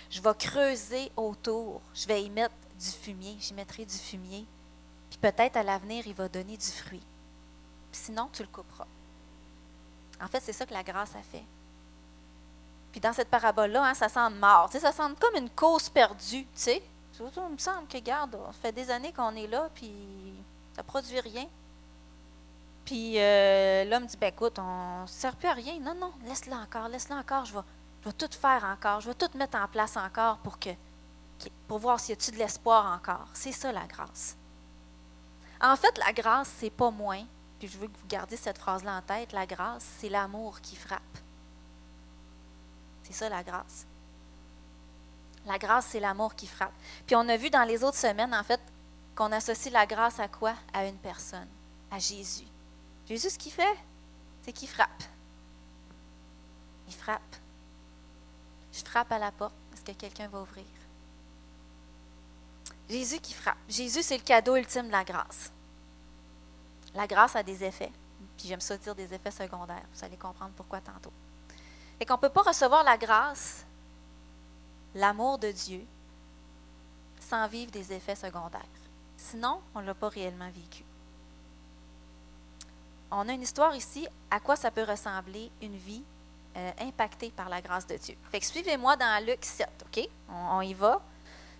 Je 0.09 0.19
vais 0.19 0.33
creuser 0.33 1.11
autour, 1.15 1.81
je 1.93 2.07
vais 2.07 2.23
y 2.23 2.29
mettre 2.31 2.55
du 2.79 2.89
fumier, 2.89 3.37
j'y 3.39 3.53
mettrai 3.53 3.85
du 3.85 3.97
fumier, 3.97 4.47
puis 5.11 5.19
peut-être 5.19 5.57
à 5.57 5.63
l'avenir, 5.63 6.07
il 6.07 6.15
va 6.15 6.27
donner 6.27 6.57
du 6.57 6.65
fruit. 6.65 7.05
sinon, 7.91 8.29
tu 8.33 8.41
le 8.41 8.49
couperas. 8.49 8.87
En 10.19 10.27
fait, 10.27 10.41
c'est 10.41 10.53
ça 10.53 10.65
que 10.65 10.73
la 10.73 10.83
grâce 10.83 11.15
a 11.15 11.21
fait. 11.21 11.43
Puis 12.91 12.99
dans 12.99 13.13
cette 13.13 13.29
parabole-là, 13.29 13.85
hein, 13.85 13.93
ça 13.93 14.09
sent 14.09 14.29
mort. 14.31 14.69
ça 14.71 14.91
sent 14.91 15.03
comme 15.19 15.35
une 15.35 15.49
cause 15.49 15.89
perdue. 15.89 16.43
Tu 16.43 16.47
sais. 16.53 16.83
Il 17.19 17.25
me 17.25 17.57
semble 17.57 17.87
que, 17.87 17.97
regarde, 17.97 18.31
ça 18.31 18.53
fait 18.61 18.71
des 18.71 18.89
années 18.89 19.11
qu'on 19.11 19.35
est 19.35 19.47
là, 19.47 19.69
puis 19.75 19.91
ça 20.73 20.81
ne 20.81 20.87
produit 20.87 21.19
rien. 21.19 21.47
Puis 22.85 23.19
euh, 23.19 23.83
l'homme 23.85 24.05
dit, 24.05 24.17
ben 24.17 24.27
écoute, 24.27 24.57
on 24.57 25.01
ne 25.01 25.07
sert 25.07 25.35
plus 25.35 25.47
à 25.47 25.53
rien. 25.53 25.79
Non, 25.79 25.93
non, 25.93 26.13
laisse-le 26.25 26.53
encore, 26.53 26.87
laisse-le 26.87 27.15
encore. 27.15 27.45
Je 27.45 27.53
vais, 27.53 27.63
je 28.01 28.09
vais 28.09 28.13
tout 28.13 28.33
faire 28.35 28.63
encore. 28.63 29.01
Je 29.01 29.09
vais 29.09 29.15
tout 29.15 29.37
mettre 29.37 29.57
en 29.57 29.67
place 29.67 29.97
encore 29.97 30.37
pour 30.37 30.57
que 30.57 30.69
pour 31.67 31.79
voir 31.79 31.99
s'il 31.99 32.09
y 32.09 32.13
a-t-il 32.13 32.33
de 32.33 32.39
l'espoir 32.39 32.93
encore. 32.93 33.27
C'est 33.33 33.51
ça 33.51 33.71
la 33.71 33.85
grâce. 33.85 34.35
En 35.61 35.75
fait, 35.75 35.97
la 35.97 36.13
grâce, 36.13 36.51
c'est 36.57 36.69
pas 36.69 36.89
moins, 36.89 37.23
puis 37.59 37.67
je 37.67 37.77
veux 37.77 37.87
que 37.87 37.97
vous 37.97 38.07
gardiez 38.07 38.37
cette 38.37 38.57
phrase-là 38.57 38.97
en 38.97 39.01
tête, 39.01 39.33
la 39.33 39.45
grâce, 39.45 39.85
c'est 39.99 40.09
l'amour 40.09 40.61
qui 40.61 40.75
frappe. 40.75 41.01
C'est 43.09 43.17
ça 43.17 43.29
la 43.29 43.43
grâce. 43.43 43.87
La 45.45 45.57
grâce, 45.57 45.87
c'est 45.87 45.99
l'amour 45.99 46.35
qui 46.35 46.45
frappe. 46.45 46.73
Puis 47.07 47.15
on 47.15 47.27
a 47.27 47.37
vu 47.37 47.49
dans 47.49 47.63
les 47.63 47.83
autres 47.83 47.97
semaines, 47.97 48.33
en 48.33 48.43
fait, 48.43 48.61
qu'on 49.15 49.31
associe 49.31 49.73
la 49.73 49.85
grâce 49.87 50.19
à 50.19 50.27
quoi? 50.27 50.53
À 50.73 50.85
une 50.85 50.97
personne, 50.97 51.47
à 51.89 51.97
Jésus. 51.97 52.45
Jésus, 53.07 53.31
ce 53.31 53.39
qu'il 53.39 53.51
fait, 53.51 53.77
c'est 54.43 54.53
qu'il 54.53 54.69
frappe. 54.69 55.03
Il 56.87 56.93
frappe. 56.93 57.35
Je 58.71 58.83
frappe 58.83 59.11
à 59.11 59.17
la 59.17 59.31
porte. 59.31 59.55
Est-ce 59.73 59.83
que 59.83 59.91
quelqu'un 59.91 60.27
va 60.27 60.41
ouvrir? 60.41 60.65
Jésus 62.87 63.19
qui 63.19 63.33
frappe. 63.33 63.57
Jésus, 63.67 64.03
c'est 64.03 64.17
le 64.17 64.23
cadeau 64.23 64.55
ultime 64.55 64.87
de 64.87 64.91
la 64.91 65.03
grâce. 65.03 65.51
La 66.93 67.07
grâce 67.07 67.35
a 67.35 67.43
des 67.43 67.63
effets. 67.63 67.91
Puis 68.37 68.47
j'aime 68.47 68.61
ça 68.61 68.77
dire 68.77 68.95
des 68.95 69.13
effets 69.13 69.31
secondaires. 69.31 69.85
Vous 69.93 70.03
allez 70.03 70.17
comprendre 70.17 70.53
pourquoi 70.55 70.79
tantôt. 70.81 71.11
Et 71.99 72.05
qu'on 72.05 72.15
ne 72.15 72.19
peut 72.19 72.29
pas 72.29 72.43
recevoir 72.43 72.83
la 72.83 72.97
grâce, 72.97 73.65
l'amour 74.95 75.37
de 75.37 75.51
Dieu, 75.51 75.85
sans 77.19 77.47
vivre 77.47 77.71
des 77.71 77.93
effets 77.93 78.15
secondaires. 78.15 78.61
Sinon, 79.17 79.61
on 79.75 79.81
ne 79.81 79.85
l'a 79.85 79.93
pas 79.93 80.09
réellement 80.09 80.49
vécu 80.49 80.83
on 83.11 83.27
a 83.27 83.33
une 83.33 83.41
histoire 83.41 83.75
ici 83.75 84.07
à 84.29 84.39
quoi 84.39 84.55
ça 84.55 84.71
peut 84.71 84.83
ressembler 84.83 85.51
une 85.61 85.75
vie 85.75 86.03
euh, 86.55 86.71
impactée 86.81 87.31
par 87.31 87.49
la 87.49 87.61
grâce 87.61 87.87
de 87.87 87.95
Dieu. 87.95 88.15
Fait 88.31 88.39
que 88.39 88.45
suivez-moi 88.45 88.95
dans 88.95 89.25
Luc 89.25 89.43
7, 89.43 89.67
OK? 89.85 90.07
On, 90.29 90.61
y 90.61 90.73
va. 90.73 91.01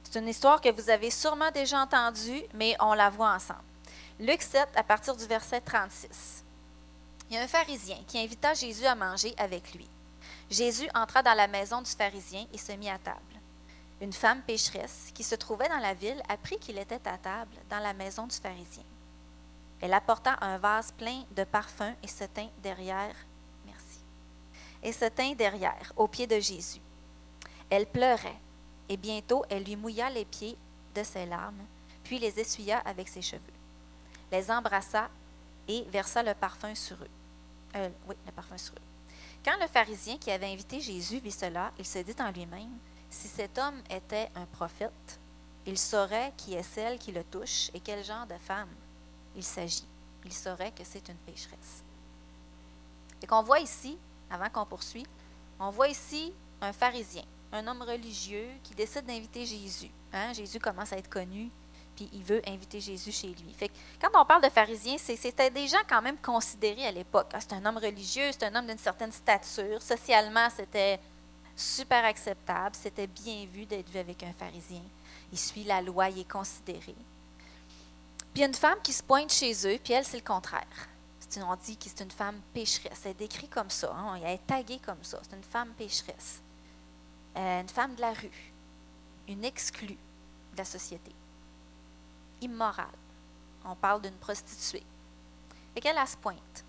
C'est 0.04 0.20
une 0.20 0.28
histoire 0.28 0.62
que 0.62 0.72
vous 0.72 0.90
avez 0.90 1.12
sûrement 1.12 1.52
déjà 1.52 1.80
entendue, 1.80 2.44
mais 2.54 2.76
on 2.80 2.94
la 2.94 3.10
voit 3.10 3.34
ensemble. 3.34 3.60
Luc 4.20 4.42
7, 4.42 4.68
à 4.76 4.84
partir 4.84 5.16
du 5.16 5.26
verset 5.26 5.62
36. 5.62 6.44
Il 7.30 7.36
y 7.36 7.40
a 7.40 7.44
un 7.44 7.48
pharisien 7.48 7.98
qui 8.08 8.20
invita 8.20 8.54
Jésus 8.54 8.86
à 8.86 8.96
manger 8.96 9.34
avec 9.38 9.74
lui. 9.74 9.88
Jésus 10.50 10.90
entra 10.96 11.22
dans 11.22 11.36
la 11.36 11.48
maison 11.48 11.82
du 11.82 11.92
pharisien 11.92 12.46
et 12.52 12.58
se 12.58 12.72
mit 12.72 12.90
à 12.90 12.98
table. 12.98 13.20
Une 14.02 14.14
femme 14.14 14.42
pécheresse 14.42 15.12
qui 15.14 15.24
se 15.24 15.36
trouvait 15.36 15.70
dans 15.70 15.78
la 15.78 15.94
ville 15.94 16.22
apprit 16.28 16.58
qu'il 16.58 16.78
était 16.78 17.08
à 17.08 17.18
table 17.18 17.56
dans 17.70 17.80
la 17.80 17.94
maison 17.94 18.26
du 18.26 18.36
pharisien. 18.36 18.84
Elle 19.82 19.94
apporta 19.94 20.38
un 20.42 20.58
vase 20.58 20.92
plein 20.92 21.24
de 21.36 21.44
parfums 21.44 21.96
et 22.02 22.08
se 22.08 22.24
tint 22.24 22.50
derrière. 22.64 23.16
Merci. 23.66 24.00
Et 24.82 24.92
se 24.92 25.06
tint 25.06 25.34
derrière, 25.34 25.94
aux 25.96 26.08
pieds 26.08 26.28
de 26.28 26.40
Jésus. 26.40 26.82
Elle 27.70 27.86
pleurait, 27.86 28.40
et 28.88 28.98
bientôt 28.98 29.46
elle 29.50 29.64
lui 29.64 29.76
mouilla 29.76 30.10
les 30.10 30.26
pieds 30.26 30.58
de 30.96 31.04
ses 31.04 31.26
larmes, 31.26 31.64
puis 32.04 32.20
les 32.20 32.40
essuya 32.40 32.80
avec 32.80 33.08
ses 33.08 33.22
cheveux. 33.22 33.42
Les 34.32 34.50
embrassa 34.50 35.10
et 35.68 35.84
versa 35.84 36.24
le 36.24 36.34
parfum 36.34 36.74
sur 36.74 36.98
eux. 36.98 37.10
Euh, 37.76 37.90
oui, 38.08 38.16
le 38.26 38.32
parfum 38.32 38.58
sur 38.58 38.74
eux. 38.74 38.99
Quand 39.44 39.58
le 39.60 39.68
pharisien 39.68 40.18
qui 40.18 40.32
avait 40.32 40.52
invité 40.52 40.82
Jésus 40.82 41.20
vit 41.20 41.32
cela, 41.32 41.72
il 41.80 41.86
se 41.86 42.00
dit 42.00 42.16
en 42.20 42.32
lui-même 42.32 42.78
Si 43.10 43.28
cet 43.28 43.58
homme 43.58 43.82
était 43.90 44.30
un 44.36 44.46
prophète, 44.46 45.20
il 45.66 45.78
saurait 45.78 46.34
qui 46.36 46.56
est 46.56 46.64
celle 46.64 47.00
qui 47.00 47.12
le 47.12 47.24
touche 47.24 47.70
et 47.74 47.80
quel 47.80 48.04
genre 48.04 48.28
de 48.28 48.38
femme 48.38 48.70
il 49.36 49.44
s'agit. 49.44 49.88
Il 50.26 50.34
saurait 50.34 50.72
que 50.72 50.84
c'est 50.84 51.08
une 51.08 51.16
pécheresse. 51.16 51.84
Et 53.22 53.28
qu'on 53.28 53.44
voit 53.44 53.60
ici, 53.60 53.98
avant 54.30 54.50
qu'on 54.50 54.66
poursuit, 54.66 55.06
on 55.60 55.70
voit 55.70 55.88
ici 55.88 56.34
un 56.62 56.74
pharisien, 56.74 57.24
un 57.52 57.66
homme 57.68 57.82
religieux 57.82 58.50
qui 58.64 58.76
décide 58.76 59.06
d'inviter 59.06 59.46
Jésus. 59.46 59.92
Hein? 60.12 60.34
Jésus 60.34 60.60
commence 60.60 60.92
à 60.92 60.98
être 60.98 61.10
connu, 61.10 61.50
il 62.12 62.24
veut 62.24 62.42
inviter 62.48 62.80
Jésus 62.80 63.12
chez 63.12 63.28
lui. 63.28 63.54
Fait 63.54 63.72
quand 64.02 64.10
on 64.14 64.26
parle 64.26 64.44
de 64.44 64.50
pharisien, 64.50 64.98
c'était 64.98 65.50
des 65.50 65.68
gens 65.68 65.82
quand 65.88 66.02
même 66.02 66.18
considérés 66.18 66.88
à 66.88 66.92
l'époque. 66.92 67.28
Ah, 67.34 67.40
c'est 67.40 67.54
un 67.54 67.66
homme 67.66 67.78
religieux, 67.78 68.32
c'est 68.32 68.44
un 68.44 68.56
homme 68.56 68.68
d'une 68.68 68.78
certaine 68.78 69.12
stature. 69.12 69.82
Socialement, 69.82 70.48
c'était 70.56 71.00
super 71.56 72.06
acceptable, 72.06 72.76
c'était 72.76 73.08
bien 73.08 73.46
vu 73.46 73.66
d'être 73.66 73.90
vu 73.90 74.00
avec 74.00 74.24
un 74.24 74.34
pharisien. 74.34 74.82
Il 75.32 75.38
suit 75.38 75.64
la 75.64 75.82
loi, 75.82 76.10
il 76.10 76.20
est 76.20 76.32
considéré. 76.32 76.96
Puis 78.34 78.36
il 78.36 78.42
y 78.42 78.44
a 78.44 78.48
une 78.48 78.54
femme 78.54 78.80
qui 78.84 78.94
se 78.94 79.04
pointe 79.04 79.32
chez 79.32 79.54
eux, 79.68 79.80
puis 79.84 79.94
elle, 79.94 80.06
c'est 80.06 80.18
le 80.18 80.24
contraire. 80.24 80.90
On 81.38 81.56
dit 81.56 81.78
que 81.78 81.86
c'est 81.86 82.04
une 82.04 82.12
femme 82.12 82.42
pécheresse. 82.54 83.02
Elle 83.06 83.12
est 83.12 83.20
décrite 83.20 83.52
comme 83.52 83.70
ça. 83.70 83.94
Hein. 83.94 84.16
Elle 84.16 84.36
est 84.36 84.48
taguée 84.48 84.80
comme 84.84 85.04
ça. 85.04 85.20
C'est 85.22 85.36
une 85.36 85.44
femme 85.44 85.70
pécheresse. 85.78 86.42
Euh, 87.38 87.62
une 87.62 87.70
femme 87.70 87.96
de 87.96 88.02
la 88.02 88.14
rue. 88.14 88.52
Une 89.28 89.46
exclue 89.46 89.98
de 90.54 90.58
la 90.58 90.66
société. 90.66 91.12
Immorale. 92.42 92.88
On 93.66 93.76
parle 93.76 94.02
d'une 94.02 94.16
prostituée. 94.16 94.84
Et 95.76 95.82
qu'elle, 95.82 95.98
a 95.98 96.06
se 96.06 96.18
pointe. 96.18 96.66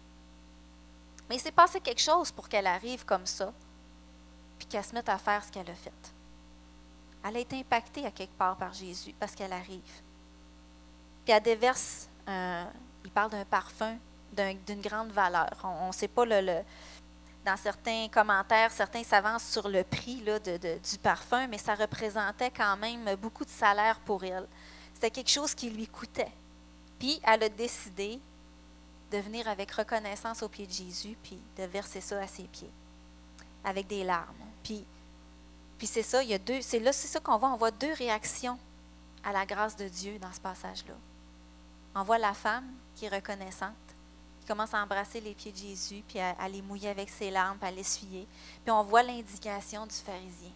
Mais 1.29 1.37
il 1.37 1.41
s'est 1.41 1.53
passé 1.53 1.81
quelque 1.81 2.01
chose 2.01 2.31
pour 2.31 2.49
qu'elle 2.49 2.67
arrive 2.67 3.05
comme 3.05 3.27
ça, 3.27 3.53
puis 4.59 4.67
qu'elle 4.67 4.85
se 4.85 4.95
mette 4.95 5.09
à 5.09 5.19
faire 5.19 5.45
ce 5.45 5.51
qu'elle 5.51 5.71
a 5.71 5.75
fait. 5.75 6.13
Elle 7.25 7.37
a 7.37 7.41
été 7.41 7.59
impactée 7.61 8.07
à 8.07 8.11
quelque 8.11 8.37
part 8.37 8.57
par 8.57 8.73
Jésus 8.73 9.15
parce 9.19 9.35
qu'elle 9.35 9.53
arrive. 9.53 10.03
Puis 11.25 11.33
elle 11.33 11.43
déverse, 11.43 12.09
il 12.27 13.11
parle 13.13 13.31
d'un 13.31 13.45
parfum 13.45 13.97
d'une 14.33 14.81
grande 14.81 15.11
valeur. 15.11 15.51
On 15.65 15.89
ne 15.89 15.93
sait 15.93 16.09
pas 16.09 16.25
le, 16.25 16.63
dans 17.45 17.57
certains 17.57 18.09
commentaires, 18.09 18.71
certains 18.71 19.03
s'avancent 19.03 19.49
sur 19.49 19.69
le 19.69 19.83
prix 19.83 20.23
du 20.23 20.99
parfum, 20.99 21.47
mais 21.47 21.59
ça 21.59 21.75
représentait 21.75 22.51
quand 22.51 22.77
même 22.77 23.15
beaucoup 23.17 23.45
de 23.45 23.51
salaire 23.51 23.99
pour 24.01 24.25
elle. 24.25 24.47
C'était 25.01 25.13
quelque 25.13 25.31
chose 25.31 25.55
qui 25.55 25.71
lui 25.71 25.87
coûtait. 25.87 26.31
Puis 26.99 27.23
elle 27.25 27.45
a 27.45 27.49
décidé 27.49 28.21
de 29.11 29.17
venir 29.17 29.49
avec 29.49 29.71
reconnaissance 29.71 30.43
aux 30.43 30.49
pieds 30.51 30.67
de 30.67 30.73
Jésus, 30.73 31.17
puis 31.23 31.39
de 31.57 31.63
verser 31.63 32.03
ça 32.03 32.21
à 32.21 32.27
ses 32.27 32.43
pieds, 32.43 32.69
avec 33.65 33.87
des 33.87 34.05
larmes. 34.05 34.35
Puis, 34.63 34.85
puis 35.79 35.87
c'est 35.87 36.03
ça, 36.03 36.23
il 36.23 36.29
y 36.29 36.35
a 36.35 36.39
deux, 36.39 36.61
c'est 36.61 36.81
là, 36.81 36.93
c'est 36.93 37.09
ça 37.09 37.19
qu'on 37.19 37.39
voit, 37.39 37.49
on 37.49 37.57
voit 37.57 37.71
deux 37.71 37.95
réactions 37.95 38.59
à 39.25 39.33
la 39.33 39.47
grâce 39.47 39.75
de 39.75 39.89
Dieu 39.89 40.19
dans 40.19 40.35
ce 40.35 40.41
passage-là. 40.41 40.95
On 41.95 42.03
voit 42.03 42.19
la 42.19 42.35
femme 42.35 42.71
qui 42.95 43.07
est 43.07 43.09
reconnaissante, 43.09 43.73
qui 44.43 44.47
commence 44.49 44.75
à 44.75 44.83
embrasser 44.83 45.23
les 45.23 45.33
pieds 45.33 45.53
de 45.53 45.57
Jésus, 45.57 46.03
puis 46.07 46.21
à, 46.21 46.47
les 46.47 46.61
mouiller 46.61 46.91
avec 46.91 47.09
ses 47.09 47.31
larmes, 47.31 47.57
puis 47.57 47.69
à 47.69 47.73
l'essuyer. 47.73 48.27
Puis 48.63 48.71
on 48.71 48.83
voit 48.83 49.03
l'indignation 49.03 49.87
du 49.87 49.95
pharisien. 49.97 50.53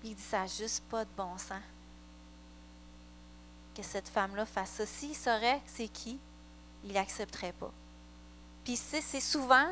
Puis 0.00 0.10
il 0.10 0.14
dit, 0.14 0.20
ça 0.20 0.40
n'a 0.40 0.46
juste 0.46 0.84
pas 0.90 1.06
de 1.06 1.10
bon 1.16 1.38
sens 1.38 1.62
que 3.78 3.84
cette 3.84 4.08
femme-là 4.08 4.44
fasse 4.44 4.70
ça. 4.70 4.86
S'il 4.86 5.14
saurait 5.14 5.60
c'est 5.66 5.86
qui, 5.86 6.18
il 6.84 6.92
n'accepterait 6.92 7.52
pas. 7.52 7.70
Puis 8.64 8.76
c'est 8.76 9.20
souvent 9.20 9.68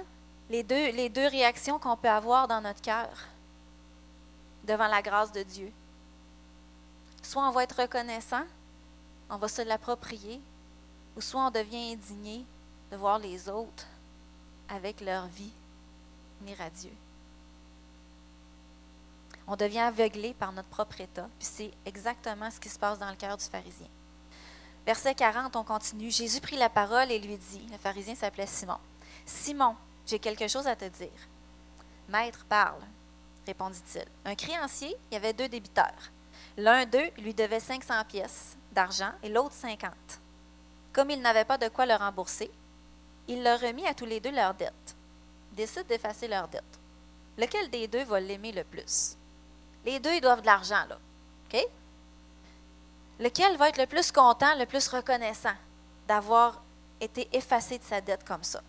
les 0.49 0.63
deux, 0.63 0.93
les 0.93 1.09
deux 1.09 1.27
réactions 1.27 1.81
qu'on 1.81 1.97
peut 1.97 2.09
avoir 2.09 2.47
dans 2.47 2.61
notre 2.61 2.81
cœur 2.81 3.11
devant 4.63 4.87
la 4.87 5.03
grâce 5.03 5.33
de 5.33 5.43
Dieu. 5.43 5.73
Soit 7.21 7.49
on 7.49 7.51
va 7.51 7.65
être 7.65 7.83
reconnaissant, 7.83 8.45
on 9.29 9.39
va 9.39 9.49
se 9.49 9.63
l'approprier, 9.63 10.41
ou 11.17 11.21
soit 11.21 11.45
on 11.45 11.51
devient 11.51 11.95
indigné 11.95 12.45
de 12.93 12.97
voir 12.97 13.19
les 13.19 13.49
autres 13.49 13.87
avec 14.69 15.01
leur 15.01 15.27
vie 15.27 15.53
venir 16.41 16.61
à 16.61 16.71
Dieu. 16.71 16.93
On 19.49 19.57
devient 19.57 19.81
aveuglé 19.81 20.35
par 20.35 20.53
notre 20.53 20.69
propre 20.69 21.01
état, 21.01 21.29
puis 21.39 21.49
c'est 21.49 21.71
exactement 21.85 22.51
ce 22.51 22.59
qui 22.59 22.69
se 22.69 22.79
passe 22.79 22.99
dans 22.99 23.11
le 23.11 23.17
cœur 23.17 23.37
du 23.37 23.45
pharisien. 23.45 23.89
Verset 24.85 25.15
40, 25.15 25.57
on 25.57 25.65
continue. 25.65 26.11
Jésus 26.11 26.41
prit 26.41 26.57
la 26.57 26.69
parole 26.69 27.11
et 27.11 27.19
lui 27.19 27.37
dit, 27.37 27.67
le 27.71 27.79
pharisien 27.79 28.15
s'appelait 28.15 28.47
Simon, 28.47 28.79
Simon, 29.25 29.75
j'ai 30.07 30.21
quelque 30.21 30.47
chose 30.47 30.67
à 30.69 30.77
te 30.77 30.85
dire. 30.85 31.29
Maître, 32.09 32.45
parle, 32.49 32.81
répondit-il. 33.45 34.05
Un 34.25 34.37
créancier, 34.37 34.97
il 35.11 35.15
y 35.15 35.17
avait 35.17 35.33
deux 35.33 35.49
débiteurs. 35.49 36.11
L'un 36.57 36.87
d'eux 36.87 37.11
lui 37.19 37.35
devait 37.35 37.61
500 37.61 38.05
pièces 38.09 38.57
d'argent 38.73 39.11
et 39.23 39.29
l'autre 39.29 39.55
50. 39.55 39.93
Comme 40.93 41.11
il 41.11 41.21
n'avait 41.21 41.45
pas 41.45 41.59
de 41.59 41.69
quoi 41.69 41.87
le 41.87 41.95
rembourser, 41.95 42.51
il 43.27 43.43
leur 43.43 43.61
remit 43.61 43.87
à 43.87 43.95
tous 43.95 44.07
les 44.07 44.21
deux 44.21 44.31
leur 44.31 44.55
dette. 44.55 44.97
décide 45.53 45.87
d'effacer 45.87 46.29
leur 46.29 46.47
dette. 46.49 46.63
Lequel 47.37 47.69
des 47.71 47.89
deux 47.89 48.05
va 48.05 48.21
l'aimer 48.21 48.53
le 48.53 48.65
plus? 48.65 49.17
Les 49.87 50.01
deux, 50.01 50.13
ils 50.15 50.21
doivent 50.21 50.41
de 50.43 50.47
l'argent, 50.47 50.85
là. 50.89 50.99
OK? 51.47 51.67
Lequel 53.21 53.57
va 53.57 53.69
être 53.69 53.79
le 53.79 53.87
plus 53.87 54.13
content, 54.13 54.55
le 54.59 54.67
plus 54.67 54.87
reconnaissant 54.89 55.55
d'avoir 56.07 56.61
été 57.01 57.29
effacé 57.33 57.79
de 57.79 57.85
sa 57.85 58.01
dette 58.01 58.25
comme 58.25 58.43
ça? 58.43 58.61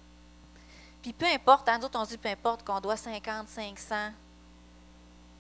Puis 1.01 1.13
peu 1.13 1.25
importe, 1.25 1.67
hein, 1.69 1.79
d'autres 1.79 1.99
on 1.99 2.05
dit 2.05 2.17
peu 2.17 2.29
importe 2.29 2.63
qu'on 2.63 2.79
doit 2.79 2.97
50, 2.97 3.49
500. 3.49 4.11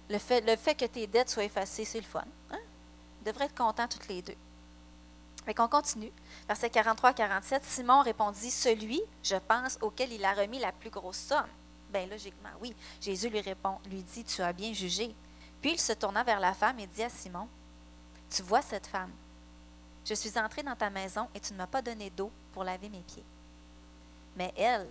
Le 0.09 0.17
fait, 0.17 0.57
fait 0.57 0.75
que 0.75 0.85
tes 0.85 1.05
dettes 1.05 1.29
soient 1.29 1.43
effacées, 1.43 1.85
c'est 1.85 1.99
le 1.99 2.05
fun. 2.05 2.23
Hein? 2.51 2.59
Ils 3.21 3.25
devraient 3.25 3.45
être 3.45 3.55
contents 3.55 3.87
toutes 3.87 4.07
les 4.07 4.21
deux. 4.21 4.35
Mais 5.45 5.53
qu'on 5.53 5.67
continue. 5.67 6.11
Verset 6.47 6.67
43-47, 6.67 7.59
Simon 7.63 8.01
répondit, 8.01 8.51
Celui, 8.51 9.01
je 9.23 9.35
pense, 9.35 9.77
auquel 9.81 10.11
il 10.11 10.25
a 10.25 10.33
remis 10.33 10.59
la 10.59 10.71
plus 10.71 10.89
grosse 10.89 11.17
somme. 11.17 11.47
Bien, 11.89 12.05
logiquement, 12.05 12.49
oui. 12.61 12.75
Jésus 12.99 13.29
lui 13.29 13.41
répond, 13.41 13.77
lui 13.89 14.01
dit, 14.03 14.23
Tu 14.23 14.41
as 14.41 14.53
bien 14.53 14.73
jugé. 14.73 15.13
Puis 15.61 15.71
il 15.71 15.79
se 15.79 15.93
tourna 15.93 16.23
vers 16.23 16.39
la 16.39 16.53
femme 16.53 16.79
et 16.79 16.87
dit 16.87 17.03
à 17.03 17.09
Simon, 17.09 17.47
tu 18.29 18.43
vois 18.43 18.61
cette 18.61 18.87
femme. 18.87 19.11
Je 20.05 20.13
suis 20.13 20.37
entré 20.39 20.63
dans 20.63 20.75
ta 20.75 20.89
maison 20.89 21.27
et 21.33 21.39
tu 21.39 21.53
ne 21.53 21.57
m'as 21.57 21.67
pas 21.67 21.81
donné 21.81 22.09
d'eau 22.09 22.31
pour 22.53 22.63
laver 22.63 22.89
mes 22.89 23.01
pieds. 23.01 23.25
Mais 24.35 24.53
elle, 24.55 24.87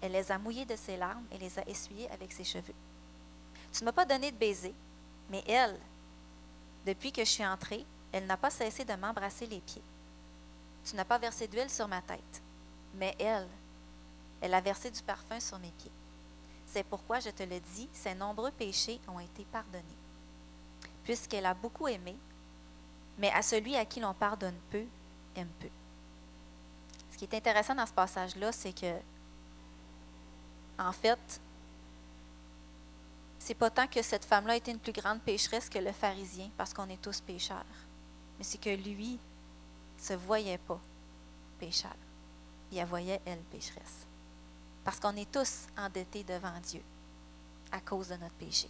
elle 0.00 0.12
les 0.12 0.30
a 0.30 0.38
mouillés 0.38 0.66
de 0.66 0.76
ses 0.76 0.96
larmes 0.96 1.24
et 1.30 1.38
les 1.38 1.58
a 1.58 1.68
essuyés 1.68 2.10
avec 2.10 2.32
ses 2.32 2.44
cheveux. 2.44 2.74
Tu 3.72 3.80
ne 3.80 3.86
m'as 3.86 3.92
pas 3.92 4.04
donné 4.04 4.30
de 4.32 4.36
baiser, 4.36 4.74
mais 5.30 5.44
elle, 5.46 5.78
depuis 6.84 7.12
que 7.12 7.24
je 7.24 7.30
suis 7.30 7.46
entrée, 7.46 7.86
elle 8.12 8.26
n'a 8.26 8.36
pas 8.36 8.50
cessé 8.50 8.84
de 8.84 8.94
m'embrasser 8.94 9.46
les 9.46 9.60
pieds. 9.60 9.82
Tu 10.84 10.96
n'as 10.96 11.04
pas 11.04 11.18
versé 11.18 11.46
d'huile 11.46 11.70
sur 11.70 11.86
ma 11.86 12.02
tête, 12.02 12.42
mais 12.94 13.14
elle, 13.18 13.46
elle 14.40 14.54
a 14.54 14.60
versé 14.60 14.90
du 14.90 15.02
parfum 15.02 15.38
sur 15.38 15.58
mes 15.58 15.70
pieds. 15.70 15.92
C'est 16.72 16.84
pourquoi 16.84 17.18
je 17.18 17.30
te 17.30 17.42
le 17.42 17.58
dis, 17.58 17.88
ses 17.92 18.14
nombreux 18.14 18.52
péchés 18.52 19.00
ont 19.08 19.18
été 19.18 19.44
pardonnés. 19.50 19.82
Puisqu'elle 21.02 21.46
a 21.46 21.54
beaucoup 21.54 21.88
aimé, 21.88 22.16
mais 23.18 23.30
à 23.32 23.42
celui 23.42 23.74
à 23.74 23.84
qui 23.84 23.98
l'on 23.98 24.14
pardonne 24.14 24.58
peu, 24.70 24.84
aime 25.34 25.50
peu. 25.58 25.68
Ce 27.10 27.18
qui 27.18 27.24
est 27.24 27.34
intéressant 27.34 27.74
dans 27.74 27.86
ce 27.86 27.92
passage-là, 27.92 28.52
c'est 28.52 28.72
que, 28.72 28.94
en 30.78 30.92
fait, 30.92 31.40
c'est 33.40 33.54
pas 33.54 33.70
tant 33.70 33.88
que 33.88 34.00
cette 34.00 34.24
femme-là 34.24 34.54
était 34.56 34.70
une 34.70 34.78
plus 34.78 34.92
grande 34.92 35.20
pécheresse 35.22 35.68
que 35.68 35.78
le 35.78 35.92
pharisien, 35.92 36.50
parce 36.56 36.72
qu'on 36.72 36.88
est 36.88 37.02
tous 37.02 37.20
pécheurs, 37.20 37.64
mais 38.38 38.44
c'est 38.44 38.60
que 38.60 38.70
lui 38.70 39.18
se 39.98 40.12
voyait 40.12 40.58
pas 40.58 40.80
pécheur. 41.58 41.96
Il 42.70 42.78
la 42.78 42.84
voyait, 42.84 43.20
elle, 43.24 43.40
pécheresse. 43.50 44.06
Parce 44.84 44.98
qu'on 44.98 45.16
est 45.16 45.30
tous 45.30 45.66
endettés 45.76 46.24
devant 46.24 46.58
Dieu 46.62 46.82
à 47.72 47.80
cause 47.80 48.08
de 48.08 48.16
notre 48.16 48.34
péché. 48.34 48.68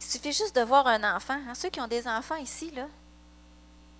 Il 0.00 0.06
suffit 0.06 0.32
juste 0.32 0.54
de 0.54 0.62
voir 0.62 0.86
un 0.86 1.16
enfant. 1.16 1.38
Hein, 1.48 1.54
ceux 1.54 1.68
qui 1.68 1.80
ont 1.80 1.88
des 1.88 2.06
enfants 2.06 2.36
ici, 2.36 2.70
il 2.72 2.86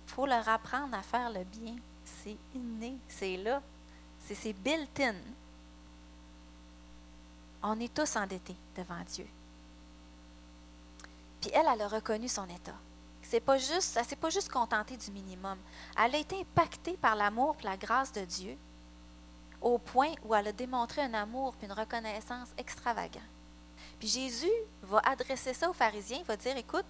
faut 0.07 0.25
leur 0.25 0.47
apprendre 0.47 0.95
à 0.95 1.01
faire 1.01 1.29
le 1.29 1.43
bien. 1.43 1.75
C'est 2.23 2.37
inné, 2.55 2.97
c'est 3.07 3.37
là. 3.37 3.61
C'est 4.25 4.53
built-in. 4.53 5.15
On 7.63 7.79
est 7.79 7.93
tous 7.93 8.15
endettés 8.15 8.55
devant 8.75 9.01
Dieu. 9.13 9.27
Puis 11.41 11.51
elle, 11.53 11.67
elle 11.71 11.81
a 11.81 11.87
reconnu 11.87 12.27
son 12.27 12.45
état. 12.45 12.75
C'est 13.21 13.41
pas 13.41 13.57
juste, 13.57 13.97
elle 13.97 14.03
ne 14.03 14.07
s'est 14.07 14.15
pas 14.15 14.29
juste 14.29 14.49
contentée 14.49 14.95
du 14.95 15.11
minimum. 15.11 15.57
Elle 15.97 16.15
a 16.15 16.17
été 16.17 16.39
impactée 16.39 16.95
par 16.97 17.15
l'amour 17.15 17.55
et 17.59 17.63
la 17.63 17.75
grâce 17.75 18.11
de 18.13 18.21
Dieu 18.21 18.57
au 19.61 19.77
point 19.77 20.13
où 20.23 20.35
elle 20.35 20.47
a 20.47 20.51
démontré 20.51 21.01
un 21.01 21.13
amour 21.13 21.55
et 21.61 21.65
une 21.65 21.71
reconnaissance 21.71 22.49
extravagants. 22.57 23.19
Puis 23.99 24.07
Jésus 24.07 24.51
va 24.83 25.01
adresser 25.05 25.53
ça 25.53 25.69
aux 25.69 25.73
pharisiens, 25.73 26.19
il 26.19 26.25
va 26.25 26.37
dire, 26.37 26.55
écoute, 26.57 26.85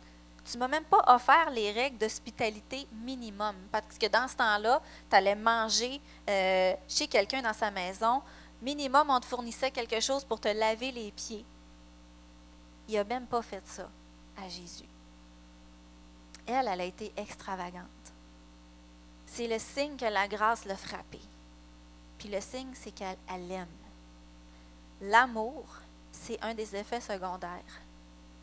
tu 0.50 0.58
m'as 0.58 0.68
même 0.68 0.84
pas 0.86 1.04
offert 1.08 1.50
les 1.52 1.72
règles 1.72 1.98
d'hospitalité 1.98 2.88
minimum. 2.92 3.56
Parce 3.72 3.98
que 3.98 4.08
dans 4.08 4.28
ce 4.28 4.36
temps-là, 4.36 4.82
tu 5.10 5.16
allais 5.16 5.36
manger 5.36 6.02
euh, 6.30 6.74
chez 6.88 7.08
quelqu'un 7.08 7.42
dans 7.42 7.54
sa 7.54 7.70
maison. 7.70 8.22
Minimum, 8.62 9.10
on 9.10 9.20
te 9.20 9.26
fournissait 9.26 9.72
quelque 9.72 10.00
chose 10.00 10.24
pour 10.24 10.40
te 10.40 10.48
laver 10.48 10.92
les 10.92 11.12
pieds. 11.12 11.46
Il 12.88 12.96
n'a 12.96 13.04
même 13.04 13.28
pas 13.28 13.42
fait 13.42 13.66
ça 13.68 13.90
à 14.38 14.48
Jésus. 14.48 14.86
Elle, 16.46 16.68
elle 16.68 16.82
a 16.82 16.86
été 16.86 17.12
extravagante. 17.18 17.84
C'est 19.26 19.48
le 19.48 19.60
signe 19.60 19.98
que 19.98 20.06
la 20.06 20.28
grâce 20.30 20.64
l'a 20.64 20.78
frappée. 20.78 21.20
Puis 22.18 22.30
le 22.30 22.42
signe, 22.42 22.72
c'est 22.74 22.92
qu'elle 22.92 23.18
aime. 23.52 23.68
L'amour, 25.02 25.66
c'est 26.12 26.42
un 26.44 26.54
des 26.54 26.76
effets 26.76 27.02
secondaires 27.02 27.82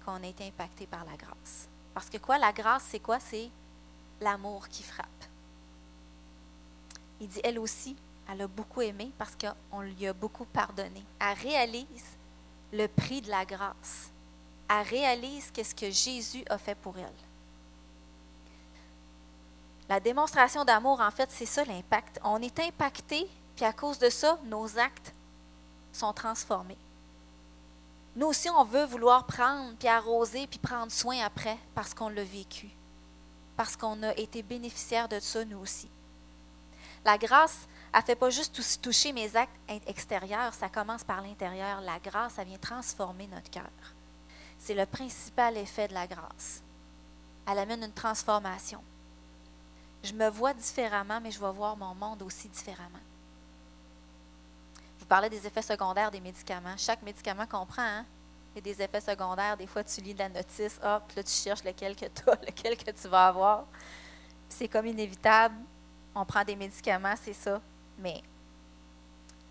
qu'on 0.04 0.22
a 0.22 0.26
été 0.26 0.46
impacté 0.46 0.86
par 0.86 1.04
la 1.04 1.16
grâce. 1.16 1.68
Parce 1.92 2.08
que 2.08 2.18
quoi, 2.18 2.38
la 2.38 2.52
grâce, 2.52 2.84
c'est 2.90 3.00
quoi? 3.00 3.18
C'est 3.18 3.50
l'amour 4.20 4.68
qui 4.68 4.82
frappe. 4.82 5.08
Il 7.20 7.28
dit, 7.28 7.40
elle 7.42 7.58
aussi, 7.58 7.96
elle 8.28 8.42
a 8.42 8.46
beaucoup 8.48 8.82
aimé 8.82 9.10
parce 9.18 9.36
qu'on 9.36 9.80
lui 9.80 10.06
a 10.06 10.12
beaucoup 10.12 10.44
pardonné. 10.44 11.02
Elle 11.20 11.38
réalise 11.38 12.16
le 12.72 12.86
prix 12.86 13.20
de 13.20 13.30
la 13.30 13.44
grâce. 13.44 14.10
Elle 14.68 14.86
réalise 14.86 15.50
qu'est-ce 15.50 15.74
que 15.74 15.90
Jésus 15.90 16.44
a 16.48 16.58
fait 16.58 16.74
pour 16.74 16.96
elle. 16.98 17.12
La 19.88 20.00
démonstration 20.00 20.64
d'amour, 20.64 21.00
en 21.00 21.10
fait, 21.10 21.30
c'est 21.30 21.46
ça 21.46 21.64
l'impact. 21.64 22.18
On 22.24 22.40
est 22.40 22.58
impacté, 22.60 23.28
puis 23.56 23.64
à 23.64 23.72
cause 23.72 23.98
de 23.98 24.10
ça, 24.10 24.38
nos 24.44 24.78
actes 24.78 25.12
sont 25.92 26.12
transformés. 26.12 26.78
Nous 28.16 28.26
aussi, 28.26 28.48
on 28.48 28.64
veut 28.64 28.84
vouloir 28.84 29.26
prendre, 29.26 29.74
puis 29.76 29.88
arroser, 29.88 30.46
puis 30.46 30.58
prendre 30.58 30.92
soin 30.92 31.24
après, 31.24 31.58
parce 31.74 31.94
qu'on 31.94 32.08
l'a 32.08 32.24
vécu, 32.24 32.70
parce 33.56 33.76
qu'on 33.76 34.02
a 34.02 34.14
été 34.14 34.42
bénéficiaire 34.42 35.08
de 35.08 35.18
ça, 35.18 35.44
nous 35.44 35.58
aussi. 35.58 35.88
La 37.04 37.18
grâce, 37.18 37.66
elle 37.92 38.00
ne 38.00 38.04
fait 38.04 38.16
pas 38.16 38.30
juste 38.30 38.80
toucher 38.80 39.12
mes 39.12 39.36
actes 39.36 39.54
extérieurs, 39.86 40.54
ça 40.54 40.68
commence 40.68 41.04
par 41.04 41.22
l'intérieur. 41.22 41.80
La 41.80 41.98
grâce, 41.98 42.38
elle 42.38 42.48
vient 42.48 42.58
transformer 42.58 43.26
notre 43.26 43.50
cœur. 43.50 43.70
C'est 44.58 44.74
le 44.74 44.86
principal 44.86 45.56
effet 45.56 45.88
de 45.88 45.94
la 45.94 46.06
grâce. 46.06 46.62
Elle 47.46 47.58
amène 47.58 47.84
une 47.84 47.92
transformation. 47.92 48.82
Je 50.02 50.12
me 50.12 50.28
vois 50.28 50.54
différemment, 50.54 51.20
mais 51.20 51.30
je 51.30 51.40
vais 51.40 51.52
voir 51.52 51.76
mon 51.76 51.94
monde 51.94 52.22
aussi 52.22 52.48
différemment. 52.48 52.98
Vous 55.04 55.08
parlez 55.08 55.28
des 55.28 55.46
effets 55.46 55.60
secondaires 55.60 56.10
des 56.10 56.20
médicaments. 56.20 56.74
Chaque 56.78 57.02
médicament 57.02 57.44
qu'on 57.44 57.66
prend, 57.66 57.82
hein, 57.82 58.06
il 58.54 58.56
y 58.56 58.58
a 58.70 58.74
des 58.74 58.82
effets 58.82 59.02
secondaires. 59.02 59.54
Des 59.54 59.66
fois, 59.66 59.84
tu 59.84 60.00
lis 60.00 60.14
la 60.14 60.30
notice, 60.30 60.80
hop, 60.82 61.12
là, 61.14 61.22
tu 61.22 61.30
cherches 61.30 61.62
lequel 61.62 61.94
que 61.94 62.06
tu 62.06 62.30
as, 62.30 62.38
lequel 62.46 62.74
que 62.74 62.90
tu 62.90 63.06
vas 63.08 63.26
avoir. 63.26 63.66
C'est 64.48 64.66
comme 64.66 64.86
inévitable. 64.86 65.56
On 66.14 66.24
prend 66.24 66.42
des 66.42 66.56
médicaments, 66.56 67.12
c'est 67.22 67.34
ça. 67.34 67.60
Mais, 67.98 68.22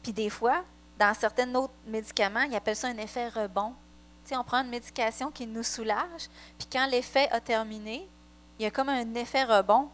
puis 0.01 0.11
des 0.11 0.31
fois, 0.31 0.63
dans 0.97 1.13
certains 1.13 1.53
autres 1.53 1.73
médicaments, 1.85 2.41
ils 2.41 2.55
appellent 2.55 2.75
ça 2.75 2.87
un 2.87 2.97
effet 2.97 3.29
rebond. 3.29 3.75
Tu 4.23 4.29
sais, 4.29 4.35
on 4.35 4.43
prend 4.43 4.63
une 4.63 4.71
médication 4.71 5.29
qui 5.29 5.45
nous 5.45 5.61
soulage, 5.61 6.29
puis 6.57 6.67
quand 6.71 6.87
l'effet 6.87 7.29
a 7.29 7.39
terminé, 7.39 8.09
il 8.57 8.63
y 8.63 8.65
a 8.65 8.71
comme 8.71 8.89
un 8.89 9.13
effet 9.13 9.43
rebond. 9.43 9.87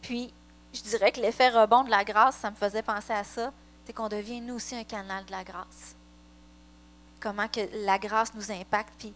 Puis, 0.00 0.32
je 0.72 0.80
dirais 0.80 1.12
que 1.12 1.20
l'effet 1.20 1.50
rebond 1.50 1.84
de 1.84 1.90
la 1.90 2.04
grâce, 2.04 2.36
ça 2.36 2.50
me 2.50 2.56
faisait 2.56 2.82
penser 2.82 3.12
à 3.12 3.22
ça, 3.22 3.52
c'est 3.84 3.92
qu'on 3.92 4.08
devient 4.08 4.40
nous 4.40 4.54
aussi 4.54 4.74
un 4.74 4.84
canal 4.84 5.24
de 5.24 5.30
la 5.30 5.44
grâce. 5.44 5.94
Comment 7.20 7.48
que 7.48 7.60
la 7.84 7.98
grâce 7.98 8.34
nous 8.34 8.50
impacte. 8.50 9.06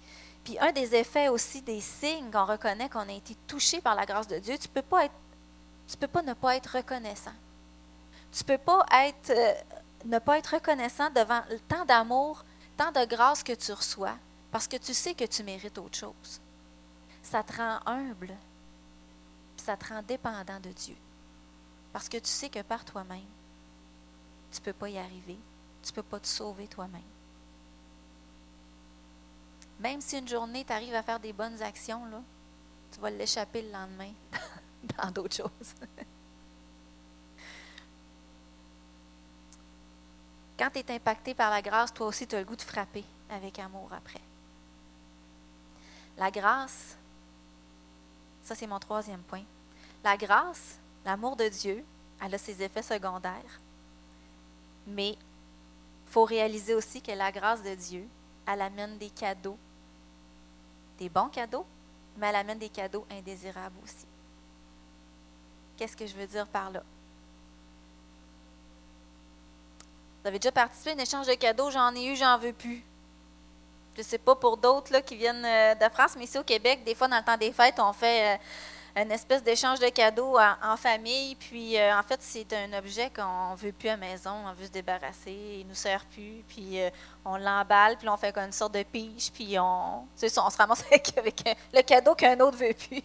Puis, 0.44 0.58
un 0.60 0.72
des 0.72 0.94
effets 0.94 1.28
aussi, 1.28 1.60
des 1.62 1.80
signes 1.80 2.30
qu'on 2.30 2.46
reconnaît 2.46 2.88
qu'on 2.88 3.08
a 3.08 3.12
été 3.12 3.34
touché 3.46 3.80
par 3.80 3.94
la 3.94 4.06
grâce 4.06 4.28
de 4.28 4.38
Dieu, 4.38 4.56
tu 4.56 4.68
peux 4.68 4.82
pas 4.82 5.04
être, 5.04 5.14
tu 5.86 5.96
peux 5.96 6.06
pas 6.06 6.22
ne 6.22 6.32
pas 6.32 6.56
être 6.56 6.76
reconnaissant. 6.76 7.34
Tu 8.32 8.44
peux 8.44 8.58
pas 8.58 8.84
être, 9.04 9.30
euh, 9.30 9.54
ne 10.04 10.18
pas 10.18 10.38
être 10.38 10.54
reconnaissant 10.54 11.10
devant 11.10 11.42
tant 11.66 11.84
d'amour, 11.84 12.44
tant 12.76 12.92
de 12.92 13.04
grâce 13.04 13.42
que 13.42 13.52
tu 13.52 13.72
reçois, 13.72 14.16
parce 14.50 14.66
que 14.66 14.76
tu 14.76 14.94
sais 14.94 15.14
que 15.14 15.24
tu 15.24 15.42
mérites 15.42 15.78
autre 15.78 15.98
chose. 15.98 16.40
Ça 17.22 17.42
te 17.42 17.56
rend 17.56 17.80
humble, 17.84 18.34
ça 19.56 19.76
te 19.76 19.88
rend 19.88 20.02
dépendant 20.02 20.60
de 20.60 20.70
Dieu. 20.70 20.96
Parce 21.92 22.08
que 22.08 22.18
tu 22.18 22.28
sais 22.28 22.48
que 22.48 22.62
par 22.62 22.84
toi-même, 22.84 23.20
tu 24.50 24.60
ne 24.60 24.64
peux 24.64 24.72
pas 24.72 24.88
y 24.88 24.98
arriver. 24.98 25.38
Tu 25.82 25.90
ne 25.90 25.94
peux 25.94 26.02
pas 26.02 26.20
te 26.20 26.26
sauver 26.26 26.66
toi-même. 26.66 27.02
Même 29.80 30.00
si 30.00 30.18
une 30.18 30.26
journée, 30.28 30.64
tu 30.64 30.72
à 30.72 31.02
faire 31.02 31.20
des 31.20 31.32
bonnes 31.32 31.62
actions, 31.62 32.04
là, 32.06 32.20
tu 32.92 32.98
vas 33.00 33.10
l'échapper 33.10 33.62
le 33.62 33.70
lendemain 33.70 34.12
dans 34.98 35.10
d'autres 35.10 35.36
choses. 35.36 35.50
Quand 40.58 40.70
tu 40.70 40.80
es 40.80 40.90
impacté 40.90 41.34
par 41.34 41.50
la 41.50 41.62
grâce, 41.62 41.94
toi 41.94 42.08
aussi, 42.08 42.26
tu 42.26 42.34
as 42.34 42.40
le 42.40 42.44
goût 42.44 42.56
de 42.56 42.62
frapper 42.62 43.04
avec 43.30 43.60
amour 43.60 43.92
après. 43.92 44.20
La 46.16 46.32
grâce, 46.32 46.96
ça 48.42 48.56
c'est 48.56 48.66
mon 48.66 48.80
troisième 48.80 49.22
point. 49.22 49.44
La 50.02 50.16
grâce, 50.16 50.78
l'amour 51.04 51.36
de 51.36 51.48
Dieu, 51.48 51.84
elle 52.20 52.34
a 52.34 52.38
ses 52.38 52.60
effets 52.60 52.82
secondaires. 52.82 53.60
Mais 54.88 55.10
il 55.10 56.10
faut 56.10 56.24
réaliser 56.24 56.74
aussi 56.74 57.00
que 57.00 57.12
la 57.12 57.30
grâce 57.30 57.62
de 57.62 57.74
Dieu, 57.74 58.06
elle 58.46 58.62
amène 58.62 58.96
des 58.98 59.10
cadeaux, 59.10 59.58
des 60.98 61.08
bons 61.08 61.28
cadeaux, 61.28 61.66
mais 62.16 62.28
elle 62.28 62.36
amène 62.36 62.58
des 62.58 62.68
cadeaux 62.68 63.06
indésirables 63.10 63.76
aussi. 63.84 64.06
Qu'est-ce 65.76 65.96
que 65.96 66.06
je 66.06 66.14
veux 66.14 66.26
dire 66.26 66.46
par 66.48 66.70
là? 66.70 66.82
Vous 70.22 70.28
avez 70.28 70.38
déjà 70.38 70.50
participé 70.50 70.90
à 70.90 70.94
un 70.94 70.98
échange 70.98 71.26
de 71.26 71.34
cadeaux, 71.34 71.70
j'en 71.70 71.94
ai 71.94 72.06
eu, 72.06 72.16
j'en 72.16 72.38
veux 72.38 72.52
plus. 72.52 72.82
Je 73.94 74.00
ne 74.00 74.06
sais 74.06 74.18
pas 74.18 74.34
pour 74.34 74.56
d'autres 74.56 74.98
qui 75.00 75.16
viennent 75.16 75.44
euh, 75.44 75.74
de 75.74 75.92
France, 75.92 76.14
mais 76.16 76.24
ici 76.24 76.38
au 76.38 76.44
Québec, 76.44 76.84
des 76.84 76.94
fois 76.94 77.08
dans 77.08 77.18
le 77.18 77.24
temps 77.24 77.36
des 77.36 77.52
fêtes, 77.52 77.78
on 77.78 77.92
fait 77.92 78.34
euh, 78.34 78.38
une 79.02 79.12
espèce 79.12 79.42
d'échange 79.42 79.78
de 79.78 79.88
cadeaux 79.88 80.36
en, 80.38 80.76
famille. 80.76 81.34
Puis, 81.36 81.78
euh, 81.78 81.96
en 81.96 82.02
fait, 82.02 82.20
c'est 82.20 82.52
un 82.52 82.78
objet 82.78 83.10
qu'on 83.10 83.52
ne 83.52 83.56
veut 83.56 83.72
plus 83.72 83.88
à 83.88 83.96
maison, 83.96 84.32
on 84.46 84.52
veut 84.52 84.66
se 84.66 84.70
débarrasser, 84.70 85.58
il 85.60 85.64
ne 85.64 85.68
nous 85.68 85.74
sert 85.74 86.04
plus. 86.06 86.42
Puis, 86.48 86.80
euh, 86.80 86.90
on 87.24 87.36
l'emballe, 87.36 87.96
puis 87.96 88.08
on 88.08 88.16
fait 88.16 88.32
comme 88.32 88.44
une 88.44 88.52
sorte 88.52 88.74
de 88.74 88.82
pige, 88.82 89.30
puis 89.32 89.58
on, 89.58 90.02
on 90.02 90.50
se 90.50 90.56
ramasse 90.56 90.84
avec, 91.16 91.58
le 91.72 91.82
cadeau 91.82 92.14
qu'un 92.14 92.38
autre 92.40 92.56
veut 92.56 92.74
plus. 92.74 93.02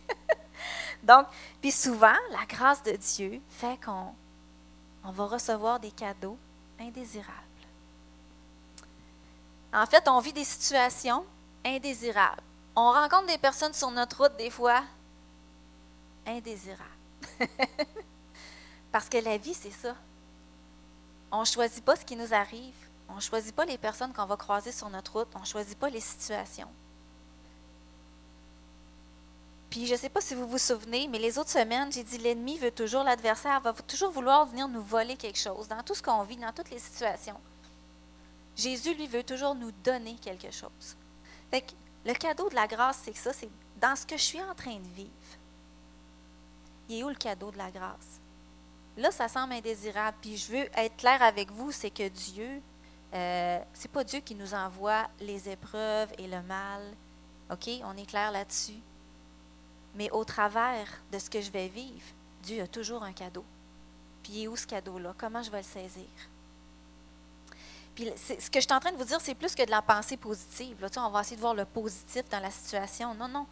Donc, 1.04 1.28
puis 1.62 1.72
souvent, 1.72 2.16
la 2.32 2.46
grâce 2.48 2.82
de 2.84 2.94
Dieu 2.94 3.42
fait 3.50 3.78
qu'on 3.84 4.14
on 5.06 5.12
va 5.12 5.26
recevoir 5.26 5.80
des 5.80 5.92
cadeaux 5.92 6.38
indésirables. 6.80 7.30
En 9.74 9.86
fait, 9.86 10.08
on 10.08 10.20
vit 10.20 10.34
des 10.34 10.46
situations 10.46 11.26
indésirables. 11.66 12.42
On 12.76 12.92
rencontre 12.92 13.28
des 13.28 13.38
personnes 13.38 13.74
sur 13.74 13.92
notre 13.92 14.24
route 14.24 14.38
des 14.38 14.50
fois 14.50 14.82
indésirable. 16.26 16.90
Parce 18.92 19.10
que 19.10 19.18
la 19.18 19.38
vie, 19.38 19.54
c'est 19.54 19.72
ça. 19.72 19.96
On 21.32 21.42
ne 21.42 21.46
choisit 21.46 21.84
pas 21.84 21.96
ce 21.96 22.06
qui 22.06 22.16
nous 22.16 22.34
arrive. 22.34 22.76
On 23.10 23.16
ne 23.16 23.22
choisit 23.22 23.56
pas 23.56 23.66
les 23.66 23.78
personnes 23.78 24.14
qu'on 24.14 24.26
va 24.26 24.38
croiser 24.38 24.72
sur 24.72 24.90
notre 24.90 25.20
route. 25.20 25.30
On 25.36 25.40
ne 25.40 25.46
choisit 25.46 25.78
pas 25.78 25.90
les 25.90 26.00
situations. 26.00 26.70
Puis 29.70 29.88
je 29.88 29.94
ne 29.94 29.98
sais 29.98 30.10
pas 30.10 30.22
si 30.22 30.36
vous 30.36 30.48
vous 30.48 30.60
souvenez, 30.60 31.08
mais 31.08 31.18
les 31.18 31.40
autres 31.40 31.50
semaines, 31.50 31.92
j'ai 31.92 32.04
dit 32.04 32.20
l'ennemi 32.20 32.60
veut 32.60 32.70
toujours, 32.70 33.04
l'adversaire 33.04 33.60
va 33.60 33.74
toujours 33.74 34.12
vouloir 34.12 34.46
venir 34.46 34.68
nous 34.68 34.84
voler 34.84 35.16
quelque 35.16 35.40
chose 35.40 35.68
dans 35.68 35.82
tout 35.82 35.96
ce 35.96 36.04
qu'on 36.04 36.22
vit, 36.22 36.38
dans 36.38 36.54
toutes 36.54 36.70
les 36.70 36.78
situations. 36.78 37.40
Jésus, 38.56 38.94
lui, 38.94 39.08
veut 39.08 39.24
toujours 39.24 39.56
nous 39.56 39.72
donner 39.84 40.16
quelque 40.22 40.52
chose. 40.52 40.96
Fait 41.50 41.66
le 42.06 42.14
cadeau 42.14 42.50
de 42.50 42.56
la 42.56 42.68
grâce, 42.68 43.00
c'est 43.04 43.16
ça, 43.16 43.34
c'est 43.34 43.50
dans 43.82 43.96
ce 43.96 44.06
que 44.06 44.16
je 44.16 44.22
suis 44.22 44.42
en 44.44 44.54
train 44.54 44.76
de 44.76 44.88
vivre 44.96 45.10
il 46.94 47.00
est 47.00 47.04
où 47.04 47.10
le 47.10 47.16
cadeau 47.16 47.52
de 47.52 47.58
la 47.58 47.72
grâce? 47.72 48.20
Là, 48.98 49.12
ça 49.12 49.28
semble 49.28 49.54
indésirable. 49.54 50.18
Puis 50.22 50.38
je 50.38 50.52
veux 50.52 50.70
être 50.76 50.96
clair 50.98 51.22
avec 51.22 51.52
vous, 51.52 51.72
c'est 51.72 51.90
que 51.90 52.08
Dieu, 52.08 52.62
euh, 53.14 53.60
c'est 53.74 53.92
pas 53.92 54.04
Dieu 54.04 54.20
qui 54.20 54.36
nous 54.36 54.54
envoie 54.54 55.08
les 55.20 55.50
épreuves 55.50 56.10
et 56.18 56.28
le 56.28 56.42
mal. 56.44 56.82
OK? 57.52 57.70
On 57.84 57.98
est 57.98 58.06
clair 58.06 58.32
là-dessus. 58.32 58.80
Mais 59.96 60.10
au 60.12 60.24
travers 60.24 60.88
de 61.12 61.20
ce 61.20 61.30
que 61.30 61.42
je 61.42 61.52
vais 61.52 61.68
vivre, 61.68 62.06
Dieu 62.44 62.62
a 62.62 62.68
toujours 62.68 63.04
un 63.04 63.14
cadeau. 63.14 63.46
Puis 64.22 64.48
où 64.48 64.56
ce 64.56 64.66
cadeau-là? 64.66 65.14
Comment 65.18 65.44
je 65.44 65.52
vais 65.52 65.58
le 65.58 65.64
saisir? 65.64 66.06
Puis 67.96 68.12
ce 68.18 68.50
que 68.50 68.60
je 68.60 68.66
suis 68.66 68.74
en 68.74 68.80
train 68.80 68.92
de 68.92 68.98
vous 68.98 69.04
dire, 69.04 69.22
c'est 69.22 69.36
plus 69.36 69.54
que 69.54 69.64
de 69.64 69.70
la 69.70 69.82
pensée 69.82 70.18
positive. 70.18 70.78
On 70.98 71.10
va 71.10 71.22
essayer 71.22 71.36
de 71.36 71.42
voir 71.42 71.54
le 71.54 71.66
positif 71.66 72.28
dans 72.30 72.40
la 72.40 72.50
situation. 72.50 73.14
Non, 73.14 73.28
non. 73.28 73.46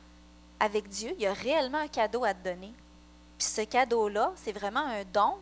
Avec 0.59 0.87
Dieu, 0.89 1.13
il 1.17 1.21
y 1.21 1.27
a 1.27 1.33
réellement 1.33 1.79
un 1.79 1.87
cadeau 1.87 2.23
à 2.23 2.33
te 2.33 2.43
donner. 2.43 2.73
Puis 3.41 3.49
ce 3.49 3.61
cadeau-là, 3.61 4.33
c'est 4.35 4.51
vraiment 4.51 4.85
un 4.85 5.03
don 5.03 5.39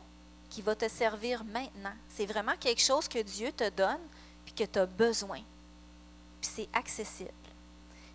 qui 0.50 0.62
va 0.62 0.74
te 0.74 0.88
servir 0.88 1.44
maintenant. 1.44 1.92
C'est 2.08 2.26
vraiment 2.26 2.56
quelque 2.58 2.82
chose 2.82 3.10
que 3.10 3.20
Dieu 3.20 3.52
te 3.52 3.70
donne 3.72 4.00
puis 4.46 4.54
que 4.54 4.64
tu 4.64 4.80
as 4.80 4.86
besoin. 4.86 5.42
Puis 6.40 6.50
c'est 6.56 6.70
accessible. 6.72 7.34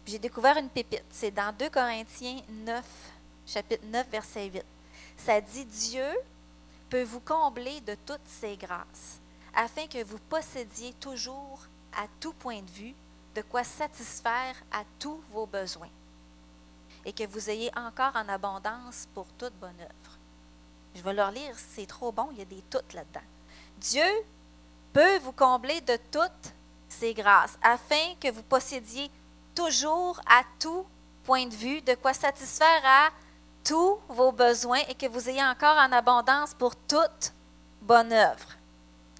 J'ai 0.06 0.18
découvert 0.18 0.56
une 0.56 0.70
pépite. 0.70 1.04
C'est 1.10 1.30
dans 1.30 1.54
2 1.54 1.68
Corinthiens 1.68 2.40
9, 2.48 2.82
chapitre 3.46 3.84
9, 3.84 4.08
verset 4.08 4.46
8. 4.46 4.64
Ça 5.18 5.38
dit 5.42 5.66
Dieu 5.66 6.16
peut 6.88 7.02
vous 7.02 7.20
combler 7.20 7.82
de 7.82 7.94
toutes 8.06 8.26
ses 8.26 8.56
grâces, 8.56 9.20
afin 9.54 9.86
que 9.86 10.02
vous 10.02 10.18
possédiez 10.30 10.94
toujours, 10.94 11.60
à 11.92 12.06
tout 12.20 12.32
point 12.32 12.62
de 12.62 12.70
vue, 12.70 12.94
de 13.34 13.42
quoi 13.42 13.64
satisfaire 13.64 14.56
à 14.72 14.82
tous 14.98 15.20
vos 15.30 15.44
besoins 15.44 15.90
et 17.04 17.12
que 17.12 17.26
vous 17.26 17.50
ayez 17.50 17.70
encore 17.76 18.14
en 18.14 18.28
abondance 18.28 19.08
pour 19.14 19.26
toute 19.38 19.54
bonne 19.60 19.80
œuvre. 19.80 20.18
Je 20.94 21.02
vais 21.02 21.12
leur 21.12 21.30
lire, 21.30 21.54
c'est 21.56 21.86
trop 21.86 22.12
bon, 22.12 22.28
il 22.32 22.38
y 22.38 22.42
a 22.42 22.46
des 22.46 22.62
toutes 22.70 22.92
là-dedans. 22.92 23.26
Dieu 23.78 24.06
peut 24.92 25.18
vous 25.18 25.32
combler 25.32 25.80
de 25.80 25.98
toutes 26.10 26.54
ses 26.88 27.14
grâces, 27.14 27.58
afin 27.62 28.14
que 28.20 28.30
vous 28.30 28.42
possédiez 28.44 29.10
toujours 29.54 30.20
à 30.26 30.42
tout 30.60 30.86
point 31.24 31.46
de 31.46 31.54
vue 31.54 31.80
de 31.82 31.94
quoi 31.94 32.14
satisfaire 32.14 32.82
à 32.84 33.10
tous 33.64 33.98
vos 34.08 34.30
besoins 34.30 34.82
et 34.88 34.94
que 34.94 35.06
vous 35.06 35.28
ayez 35.28 35.42
encore 35.42 35.76
en 35.76 35.90
abondance 35.90 36.54
pour 36.54 36.76
toute 36.76 37.32
bonne 37.82 38.12
œuvre. 38.12 38.48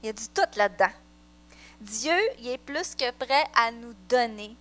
Il 0.03 0.07
y 0.07 0.09
a 0.11 0.13
du 0.13 0.29
tout 0.29 0.43
là-dedans. 0.57 0.93
Dieu 1.81 2.17
il 2.39 2.49
est 2.49 2.59
plus 2.59 2.95
que 2.95 3.11
prêt 3.13 3.45
à 3.57 3.73
nous 3.73 3.95
donner, 4.09 4.57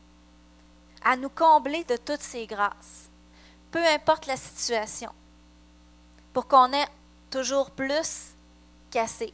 à 1.03 1.15
nous 1.15 1.29
combler 1.29 1.83
de 1.83 1.97
toutes 1.97 2.21
ses 2.21 2.47
grâces 2.47 3.09
peu 3.73 3.83
importe 3.87 4.27
la 4.27 4.37
situation, 4.37 5.11
pour 6.31 6.47
qu'on 6.47 6.71
ait 6.73 6.87
toujours 7.31 7.71
plus 7.71 8.35
qu'assez. 8.91 9.33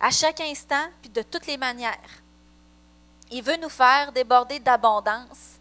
À 0.00 0.10
chaque 0.10 0.40
instant, 0.40 0.84
puis 1.00 1.10
de 1.10 1.22
toutes 1.22 1.46
les 1.46 1.56
manières. 1.56 2.10
Il 3.30 3.44
veut 3.44 3.56
nous 3.56 3.68
faire 3.68 4.10
déborder 4.10 4.58
d'abondance. 4.58 5.60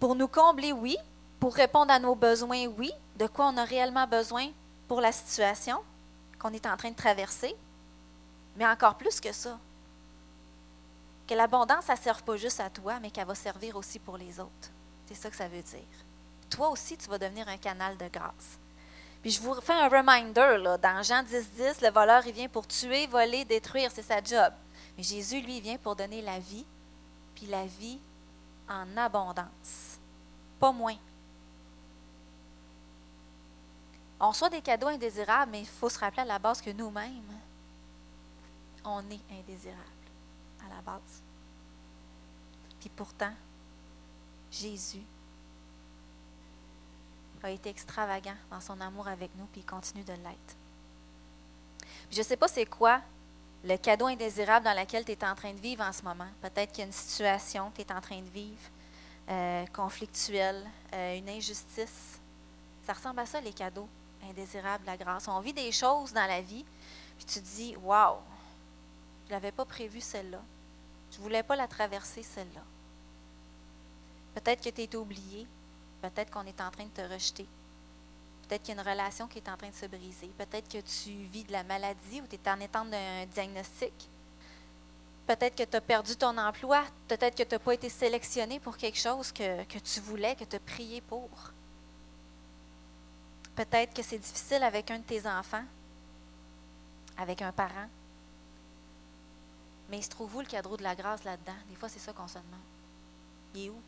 Pour 0.00 0.16
nous 0.16 0.26
combler, 0.26 0.72
oui. 0.72 0.96
Pour 1.38 1.54
répondre 1.54 1.92
à 1.92 2.00
nos 2.00 2.16
besoins, 2.16 2.66
oui. 2.76 2.90
De 3.14 3.28
quoi 3.28 3.46
on 3.46 3.56
a 3.56 3.64
réellement 3.64 4.08
besoin 4.08 4.48
pour 4.88 5.00
la 5.00 5.12
situation 5.12 5.78
qu'on 6.40 6.52
est 6.52 6.66
en 6.66 6.76
train 6.76 6.90
de 6.90 6.96
traverser. 6.96 7.54
Mais 8.56 8.66
encore 8.66 8.96
plus 8.96 9.20
que 9.20 9.32
ça. 9.32 9.58
Que 11.28 11.34
l'abondance, 11.34 11.84
ça 11.84 11.94
ne 11.94 12.00
serve 12.00 12.24
pas 12.24 12.36
juste 12.36 12.58
à 12.58 12.68
toi, 12.68 12.98
mais 13.00 13.12
qu'elle 13.12 13.26
va 13.26 13.34
servir 13.36 13.76
aussi 13.76 14.00
pour 14.00 14.16
les 14.16 14.40
autres. 14.40 14.70
C'est 15.06 15.14
ça 15.14 15.30
que 15.30 15.36
ça 15.36 15.46
veut 15.46 15.62
dire 15.62 16.06
toi 16.50 16.70
aussi, 16.70 16.96
tu 16.96 17.08
vas 17.08 17.18
devenir 17.18 17.48
un 17.48 17.56
canal 17.56 17.96
de 17.96 18.08
grâce. 18.08 18.58
Puis 19.22 19.32
je 19.32 19.40
vous 19.40 19.60
fais 19.60 19.72
un 19.72 19.88
reminder, 19.88 20.58
là, 20.58 20.78
dans 20.78 21.02
Jean 21.02 21.22
10, 21.22 21.50
10, 21.50 21.80
le 21.82 21.90
voleur, 21.90 22.26
il 22.26 22.32
vient 22.32 22.48
pour 22.48 22.66
tuer, 22.66 23.06
voler, 23.06 23.44
détruire, 23.44 23.90
c'est 23.92 24.02
sa 24.02 24.22
job. 24.22 24.52
Mais 24.96 25.02
Jésus, 25.02 25.40
lui, 25.40 25.60
vient 25.60 25.78
pour 25.78 25.96
donner 25.96 26.22
la 26.22 26.38
vie, 26.38 26.64
puis 27.34 27.46
la 27.46 27.66
vie 27.66 27.98
en 28.68 28.96
abondance. 28.96 29.98
Pas 30.58 30.72
moins. 30.72 30.96
On 34.18 34.28
reçoit 34.30 34.48
des 34.48 34.62
cadeaux 34.62 34.88
indésirables, 34.88 35.52
mais 35.52 35.60
il 35.60 35.66
faut 35.66 35.90
se 35.90 35.98
rappeler 35.98 36.22
à 36.22 36.26
la 36.26 36.38
base 36.38 36.62
que 36.62 36.70
nous-mêmes, 36.70 37.22
on 38.84 39.00
est 39.10 39.40
indésirables 39.40 39.80
à 40.64 40.74
la 40.74 40.80
base. 40.80 41.22
Puis 42.80 42.88
pourtant, 42.88 43.32
Jésus 44.50 45.02
a 47.44 47.50
été 47.50 47.68
extravagant 47.68 48.36
dans 48.50 48.60
son 48.60 48.80
amour 48.80 49.08
avec 49.08 49.30
nous, 49.36 49.46
puis 49.46 49.60
il 49.60 49.66
continue 49.66 50.04
de 50.04 50.12
l'être. 50.12 50.56
Je 52.10 52.18
ne 52.18 52.22
sais 52.22 52.36
pas 52.36 52.48
c'est 52.48 52.66
quoi 52.66 53.00
le 53.64 53.76
cadeau 53.76 54.06
indésirable 54.06 54.64
dans 54.64 54.78
lequel 54.78 55.04
tu 55.04 55.12
es 55.12 55.24
en 55.24 55.34
train 55.34 55.52
de 55.52 55.60
vivre 55.60 55.82
en 55.82 55.92
ce 55.92 56.02
moment. 56.02 56.28
Peut-être 56.40 56.70
qu'il 56.70 56.80
y 56.80 56.82
a 56.82 56.86
une 56.86 56.92
situation 56.92 57.70
que 57.70 57.82
tu 57.82 57.88
es 57.88 57.92
en 57.92 58.00
train 58.00 58.20
de 58.20 58.28
vivre, 58.28 58.60
euh, 59.28 59.66
conflictuelle, 59.66 60.64
euh, 60.94 61.18
une 61.18 61.28
injustice. 61.28 62.20
Ça 62.86 62.92
ressemble 62.92 63.18
à 63.20 63.26
ça, 63.26 63.40
les 63.40 63.52
cadeaux 63.52 63.88
indésirables, 64.30 64.84
la 64.86 64.96
grâce. 64.96 65.26
On 65.26 65.40
vit 65.40 65.52
des 65.52 65.72
choses 65.72 66.12
dans 66.12 66.26
la 66.26 66.40
vie, 66.40 66.64
puis 67.16 67.26
tu 67.26 67.40
te 67.40 67.56
dis, 67.56 67.76
waouh, 67.82 68.18
je 69.26 69.32
n'avais 69.32 69.52
pas 69.52 69.64
prévu 69.64 70.00
celle-là. 70.00 70.40
Je 71.10 71.18
ne 71.18 71.22
voulais 71.22 71.42
pas 71.42 71.56
la 71.56 71.66
traverser, 71.66 72.22
celle-là. 72.22 72.62
Peut-être 74.34 74.62
que 74.62 74.70
tu 74.70 74.82
es 74.82 74.96
oublié. 74.96 75.46
Peut-être 76.10 76.30
qu'on 76.30 76.46
est 76.46 76.60
en 76.60 76.70
train 76.70 76.84
de 76.84 76.90
te 76.90 77.00
rejeter. 77.00 77.46
Peut-être 78.46 78.62
qu'il 78.62 78.74
y 78.74 78.78
a 78.78 78.82
une 78.82 78.88
relation 78.88 79.26
qui 79.26 79.38
est 79.38 79.48
en 79.48 79.56
train 79.56 79.70
de 79.70 79.74
se 79.74 79.86
briser. 79.86 80.28
Peut-être 80.38 80.68
que 80.68 80.78
tu 80.78 81.10
vis 81.10 81.44
de 81.44 81.52
la 81.52 81.64
maladie 81.64 82.20
ou 82.20 82.26
tu 82.26 82.36
es 82.36 82.50
en 82.50 82.60
état 82.60 82.84
d'un 82.84 83.26
diagnostic. 83.26 84.08
Peut-être 85.26 85.56
que 85.56 85.64
tu 85.64 85.76
as 85.76 85.80
perdu 85.80 86.14
ton 86.14 86.38
emploi. 86.38 86.84
Peut-être 87.08 87.36
que 87.36 87.42
tu 87.42 87.54
n'as 87.54 87.58
pas 87.58 87.74
été 87.74 87.88
sélectionné 87.88 88.60
pour 88.60 88.76
quelque 88.76 88.98
chose 88.98 89.32
que, 89.32 89.64
que 89.64 89.78
tu 89.78 90.00
voulais, 90.00 90.36
que 90.36 90.44
tu 90.44 90.54
as 90.54 90.60
prié 90.60 91.00
pour. 91.00 91.28
Peut-être 93.56 93.94
que 93.94 94.02
c'est 94.02 94.18
difficile 94.18 94.62
avec 94.62 94.90
un 94.90 94.98
de 94.98 95.04
tes 95.04 95.26
enfants, 95.26 95.64
avec 97.16 97.42
un 97.42 97.50
parent. 97.50 97.88
Mais 99.88 99.98
il 99.98 100.04
se 100.04 100.10
trouve 100.10 100.36
où 100.36 100.40
le 100.40 100.46
cadre 100.46 100.76
de 100.76 100.82
la 100.82 100.94
grâce 100.94 101.24
là-dedans? 101.24 101.56
Des 101.68 101.74
fois, 101.74 101.88
c'est 101.88 101.98
ça 101.98 102.12
qu'on 102.12 102.28
se 102.28 102.34
demande. 102.34 102.60
Il 103.54 103.64
est 103.64 103.70
où? 103.70 103.80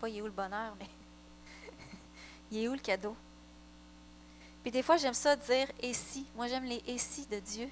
Pas 0.00 0.08
il 0.08 0.18
est 0.18 0.22
où 0.22 0.26
le 0.26 0.30
bonheur, 0.30 0.74
mais 0.78 0.88
il 2.50 2.58
est 2.58 2.68
où 2.68 2.72
le 2.72 2.78
cadeau? 2.78 3.16
Puis 4.62 4.72
des 4.72 4.82
fois, 4.82 4.96
j'aime 4.96 5.14
ça 5.14 5.36
dire 5.36 5.68
et 5.80 5.94
si. 5.94 6.26
Moi, 6.34 6.48
j'aime 6.48 6.64
les 6.64 6.82
et 6.86 6.98
si 6.98 7.24
de 7.26 7.38
Dieu. 7.38 7.68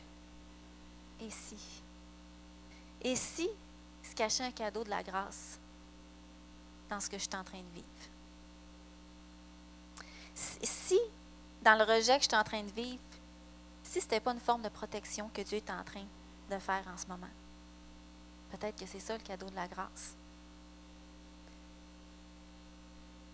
Et 1.20 1.30
si. 1.30 1.56
Et 3.02 3.16
si 3.16 3.48
se 4.02 4.14
cachait 4.14 4.44
un 4.44 4.52
cadeau 4.52 4.84
de 4.84 4.90
la 4.90 5.02
grâce 5.02 5.58
dans 6.88 7.00
ce 7.00 7.10
que 7.10 7.18
je 7.18 7.24
suis 7.24 7.34
en 7.34 7.42
train 7.42 7.58
de 7.58 7.74
vivre? 7.74 7.86
Si, 10.34 11.00
dans 11.62 11.76
le 11.76 11.84
rejet 11.84 12.16
que 12.16 12.22
je 12.22 12.28
suis 12.28 12.36
en 12.36 12.44
train 12.44 12.62
de 12.62 12.70
vivre, 12.70 13.02
si 13.82 14.00
ce 14.00 14.06
n'était 14.06 14.20
pas 14.20 14.32
une 14.32 14.40
forme 14.40 14.62
de 14.62 14.68
protection 14.68 15.28
que 15.34 15.42
Dieu 15.42 15.58
est 15.58 15.70
en 15.70 15.82
train 15.82 16.04
de 16.50 16.58
faire 16.58 16.84
en 16.86 16.96
ce 16.96 17.06
moment, 17.06 17.26
peut-être 18.52 18.78
que 18.78 18.86
c'est 18.86 19.00
ça 19.00 19.16
le 19.16 19.22
cadeau 19.22 19.48
de 19.50 19.54
la 19.56 19.66
grâce. 19.66 20.14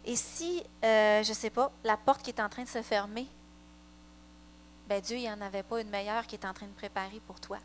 Et 0.05 0.17
si, 0.17 0.63
euh, 0.83 1.23
je 1.23 1.29
ne 1.29 1.35
sais 1.35 1.51
pas, 1.51 1.71
la 1.85 1.97
porte 1.97 2.23
qui 2.23 2.31
est 2.31 2.41
en 2.41 2.49
train 2.49 2.63
de 2.63 2.69
se 2.69 2.83
fermer, 2.83 3.27
ben 4.89 5.01
Dieu, 5.01 5.17
il 5.17 5.23
n'y 5.23 5.31
en 5.31 5.41
avait 5.41 5.63
pas 5.63 5.81
une 5.81 5.91
meilleure 5.91 6.27
qui 6.27 6.35
est 6.37 6.45
en 6.45 6.53
train 6.53 6.67
de 6.67 6.73
préparer 6.73 7.21
pour 7.27 7.39
toi. 7.39 7.59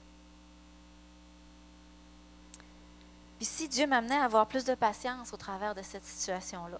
Puis 3.37 3.45
si 3.45 3.67
Dieu 3.67 3.87
m'amenait 3.87 4.17
à 4.17 4.25
avoir 4.25 4.47
plus 4.47 4.63
de 4.63 4.75
patience 4.75 5.33
au 5.33 5.37
travers 5.37 5.75
de 5.75 5.81
cette 5.81 6.05
situation-là, 6.05 6.79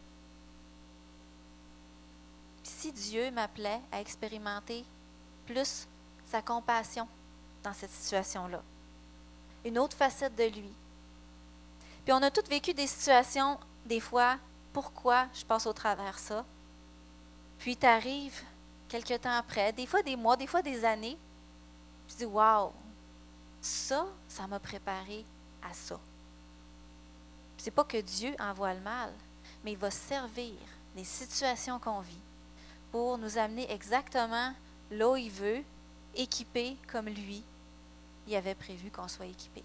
si 2.63 2.91
Dieu 2.91 3.31
m'appelait 3.31 3.81
à 3.91 3.99
expérimenter 3.99 4.85
plus 5.45 5.87
sa 6.25 6.41
compassion 6.41 7.07
dans 7.63 7.73
cette 7.73 7.91
situation-là, 7.91 8.61
une 9.63 9.79
autre 9.79 9.97
facette 9.97 10.35
de 10.35 10.43
lui. 10.43 10.71
Puis 12.03 12.13
on 12.13 12.21
a 12.21 12.29
tous 12.29 12.47
vécu 12.47 12.73
des 12.73 12.87
situations, 12.87 13.59
des 13.85 13.99
fois, 13.99 14.37
pourquoi 14.75 15.29
je 15.33 15.45
passe 15.45 15.67
au 15.67 15.71
travers 15.71 16.19
ça. 16.19 16.43
Puis 17.59 17.77
tu 17.77 17.85
arrives 17.85 18.41
quelques 18.89 19.21
temps 19.21 19.37
après, 19.37 19.71
des 19.71 19.85
fois 19.87 20.03
des 20.03 20.17
mois, 20.17 20.35
des 20.35 20.47
fois 20.47 20.61
des 20.61 20.83
années, 20.83 21.17
tu 22.09 22.17
dis 22.17 22.25
Waouh, 22.25 22.73
ça, 23.61 24.05
ça 24.27 24.45
m'a 24.47 24.59
préparé 24.59 25.23
à 25.63 25.73
ça. 25.73 25.97
C'est 27.57 27.71
pas 27.71 27.85
que 27.85 28.01
Dieu 28.01 28.35
envoie 28.37 28.73
le 28.73 28.81
mal, 28.81 29.13
mais 29.63 29.71
il 29.71 29.77
va 29.77 29.89
servir 29.89 30.55
les 30.93 31.05
situations 31.05 31.79
qu'on 31.79 32.01
vit 32.01 32.25
pour 32.91 33.17
nous 33.17 33.37
amener 33.37 33.71
exactement 33.71 34.53
là 34.91 35.09
où 35.09 35.15
il 35.15 35.31
veut, 35.31 35.63
équipés 36.15 36.75
comme 36.91 37.07
lui, 37.07 37.45
il 38.27 38.35
avait 38.35 38.55
prévu 38.55 38.91
qu'on 38.91 39.07
soit 39.07 39.27
équipés. 39.27 39.63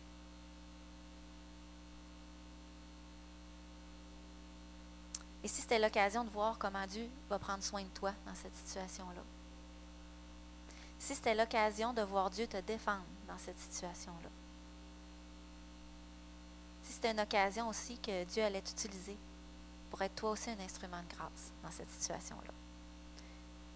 Et 5.42 5.48
si 5.48 5.62
c'était 5.62 5.78
l'occasion 5.78 6.24
de 6.24 6.30
voir 6.30 6.58
comment 6.58 6.86
Dieu 6.86 7.08
va 7.28 7.38
prendre 7.38 7.62
soin 7.62 7.82
de 7.82 7.88
toi 7.88 8.12
dans 8.26 8.34
cette 8.34 8.54
situation-là? 8.56 9.22
Si 10.98 11.14
c'était 11.14 11.34
l'occasion 11.34 11.94
de 11.94 12.02
voir 12.02 12.28
Dieu 12.28 12.46
te 12.46 12.58
défendre 12.58 13.04
dans 13.26 13.38
cette 13.38 13.58
situation-là? 13.58 14.28
Si 16.82 16.92
c'était 16.92 17.12
une 17.12 17.20
occasion 17.20 17.68
aussi 17.68 17.96
que 17.98 18.24
Dieu 18.24 18.42
allait 18.42 18.60
t'utiliser 18.60 19.16
pour 19.90 20.02
être 20.02 20.14
toi 20.14 20.30
aussi 20.32 20.50
un 20.50 20.60
instrument 20.60 21.02
de 21.02 21.16
grâce 21.16 21.52
dans 21.62 21.70
cette 21.70 21.90
situation-là? 21.90 22.52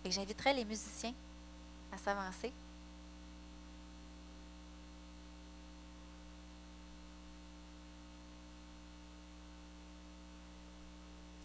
Et 0.04 0.10
j'inviterai 0.10 0.52
les 0.52 0.66
musiciens 0.66 1.14
à 1.92 1.96
s'avancer. 1.96 2.52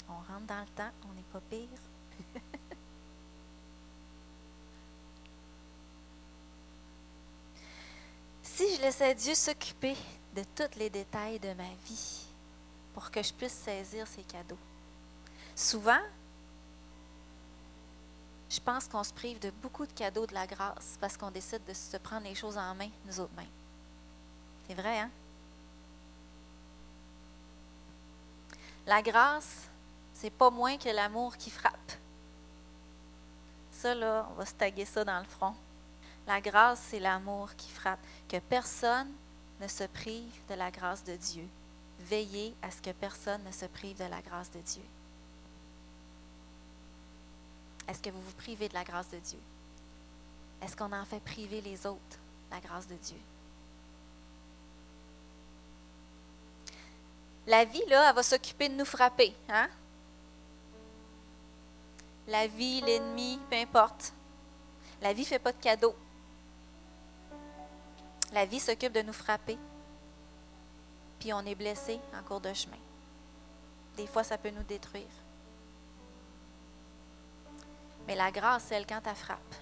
on 0.09 0.28
dans 0.45 0.59
le 0.59 0.67
temps, 0.67 0.91
on 1.09 1.13
n'est 1.13 1.21
pas 1.31 1.41
pire. 1.49 1.67
si 8.43 8.75
je 8.75 8.81
laissais 8.81 9.15
Dieu 9.15 9.35
s'occuper 9.35 9.95
de 10.35 10.43
tous 10.55 10.77
les 10.77 10.89
détails 10.89 11.39
de 11.39 11.53
ma 11.53 11.69
vie 11.85 12.25
pour 12.93 13.09
que 13.11 13.23
je 13.23 13.33
puisse 13.33 13.53
saisir 13.53 14.05
ses 14.07 14.23
cadeaux, 14.23 14.57
souvent, 15.55 16.01
je 18.49 18.59
pense 18.59 18.87
qu'on 18.87 19.03
se 19.03 19.13
prive 19.13 19.39
de 19.39 19.51
beaucoup 19.61 19.85
de 19.85 19.93
cadeaux 19.93 20.25
de 20.25 20.33
la 20.33 20.47
grâce 20.47 20.97
parce 20.99 21.15
qu'on 21.15 21.29
décide 21.31 21.63
de 21.65 21.73
se 21.73 21.97
prendre 21.97 22.25
les 22.25 22.35
choses 22.35 22.57
en 22.57 22.73
main, 22.73 22.89
nous 23.05 23.19
autres 23.19 23.35
mêmes. 23.35 23.45
C'est 24.67 24.73
vrai, 24.73 24.99
hein? 24.99 25.11
La 28.87 29.03
grâce, 29.03 29.69
c'est 30.19 30.29
pas 30.29 30.49
moins 30.49 30.77
que 30.77 30.89
l'amour 30.89 31.37
qui 31.37 31.49
frappe. 31.49 31.93
Ça, 33.71 33.95
là, 33.95 34.27
on 34.31 34.33
va 34.33 34.45
se 34.45 34.85
ça 34.85 35.05
dans 35.05 35.19
le 35.19 35.25
front. 35.25 35.55
La 36.27 36.41
grâce, 36.41 36.81
c'est 36.89 36.99
l'amour 36.99 37.55
qui 37.55 37.71
frappe. 37.71 37.99
Que 38.27 38.37
personne 38.39 39.09
ne 39.61 39.67
se 39.69 39.85
prive 39.85 40.33
de 40.49 40.55
la 40.55 40.71
grâce 40.71 41.05
de 41.05 41.15
Dieu. 41.15 41.47
Veillez 42.01 42.53
à 42.61 42.69
ce 42.69 42.81
que 42.81 42.89
personne 42.89 43.41
ne 43.45 43.51
se 43.53 43.65
prive 43.65 43.97
de 43.97 44.09
la 44.09 44.21
grâce 44.21 44.51
de 44.51 44.59
Dieu. 44.59 44.83
Est-ce 47.87 48.01
que 48.01 48.09
vous 48.09 48.21
vous 48.21 48.33
privez 48.33 48.67
de 48.67 48.73
la 48.73 48.83
grâce 48.83 49.09
de 49.09 49.19
Dieu? 49.19 49.39
Est-ce 50.61 50.75
qu'on 50.75 50.91
en 50.91 51.05
fait 51.05 51.21
priver 51.21 51.61
les 51.61 51.87
autres 51.87 52.19
la 52.51 52.59
grâce 52.59 52.87
de 52.87 52.95
Dieu? 52.95 53.17
La 57.47 57.63
vie, 57.63 57.85
là, 57.87 58.09
elle 58.09 58.15
va 58.15 58.21
s'occuper 58.21 58.67
de 58.67 58.75
nous 58.75 58.85
frapper. 58.85 59.33
Hein? 59.47 59.69
La 62.29 62.45
vie, 62.47 62.81
l'ennemi, 62.81 63.39
peu 63.49 63.57
importe. 63.57 64.13
La 65.01 65.13
vie 65.13 65.23
ne 65.23 65.27
fait 65.27 65.39
pas 65.39 65.51
de 65.51 65.57
cadeaux. 65.57 65.95
La 68.31 68.45
vie 68.45 68.59
s'occupe 68.59 68.93
de 68.93 69.01
nous 69.01 69.13
frapper. 69.13 69.57
Puis 71.19 71.33
on 71.33 71.41
est 71.41 71.55
blessé 71.55 71.99
en 72.17 72.23
cours 72.23 72.39
de 72.39 72.53
chemin. 72.53 72.77
Des 73.97 74.05
fois, 74.07 74.23
ça 74.23 74.37
peut 74.37 74.51
nous 74.51 74.63
détruire. 74.63 75.09
Mais 78.07 78.15
la 78.15 78.31
grâce, 78.31 78.71
elle, 78.71 78.85
quand 78.85 79.01
elle 79.05 79.15
frappe, 79.15 79.55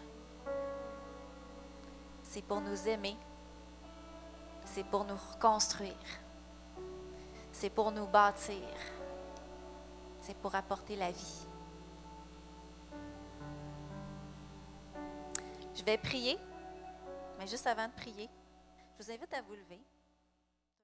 c'est 2.23 2.43
pour 2.43 2.59
nous 2.61 2.87
aimer. 2.87 3.15
C'est 4.65 4.85
pour 4.85 5.05
nous 5.05 5.17
reconstruire. 5.33 5.93
C'est 7.53 7.69
pour 7.69 7.91
nous 7.91 8.07
bâtir. 8.07 8.61
C'est 10.21 10.35
pour 10.35 10.53
apporter 10.53 10.97
la 10.97 11.11
vie. 11.11 11.47
Je 15.77 15.83
vais 15.83 15.97
prier, 15.99 16.39
mais 17.37 17.45
juste 17.45 17.67
avant 17.67 17.87
de 17.87 17.93
prier, 17.93 18.27
je 18.97 19.03
vous 19.03 19.11
invite 19.11 19.31
à 19.31 19.43
vous 19.43 19.53
lever. 19.53 19.79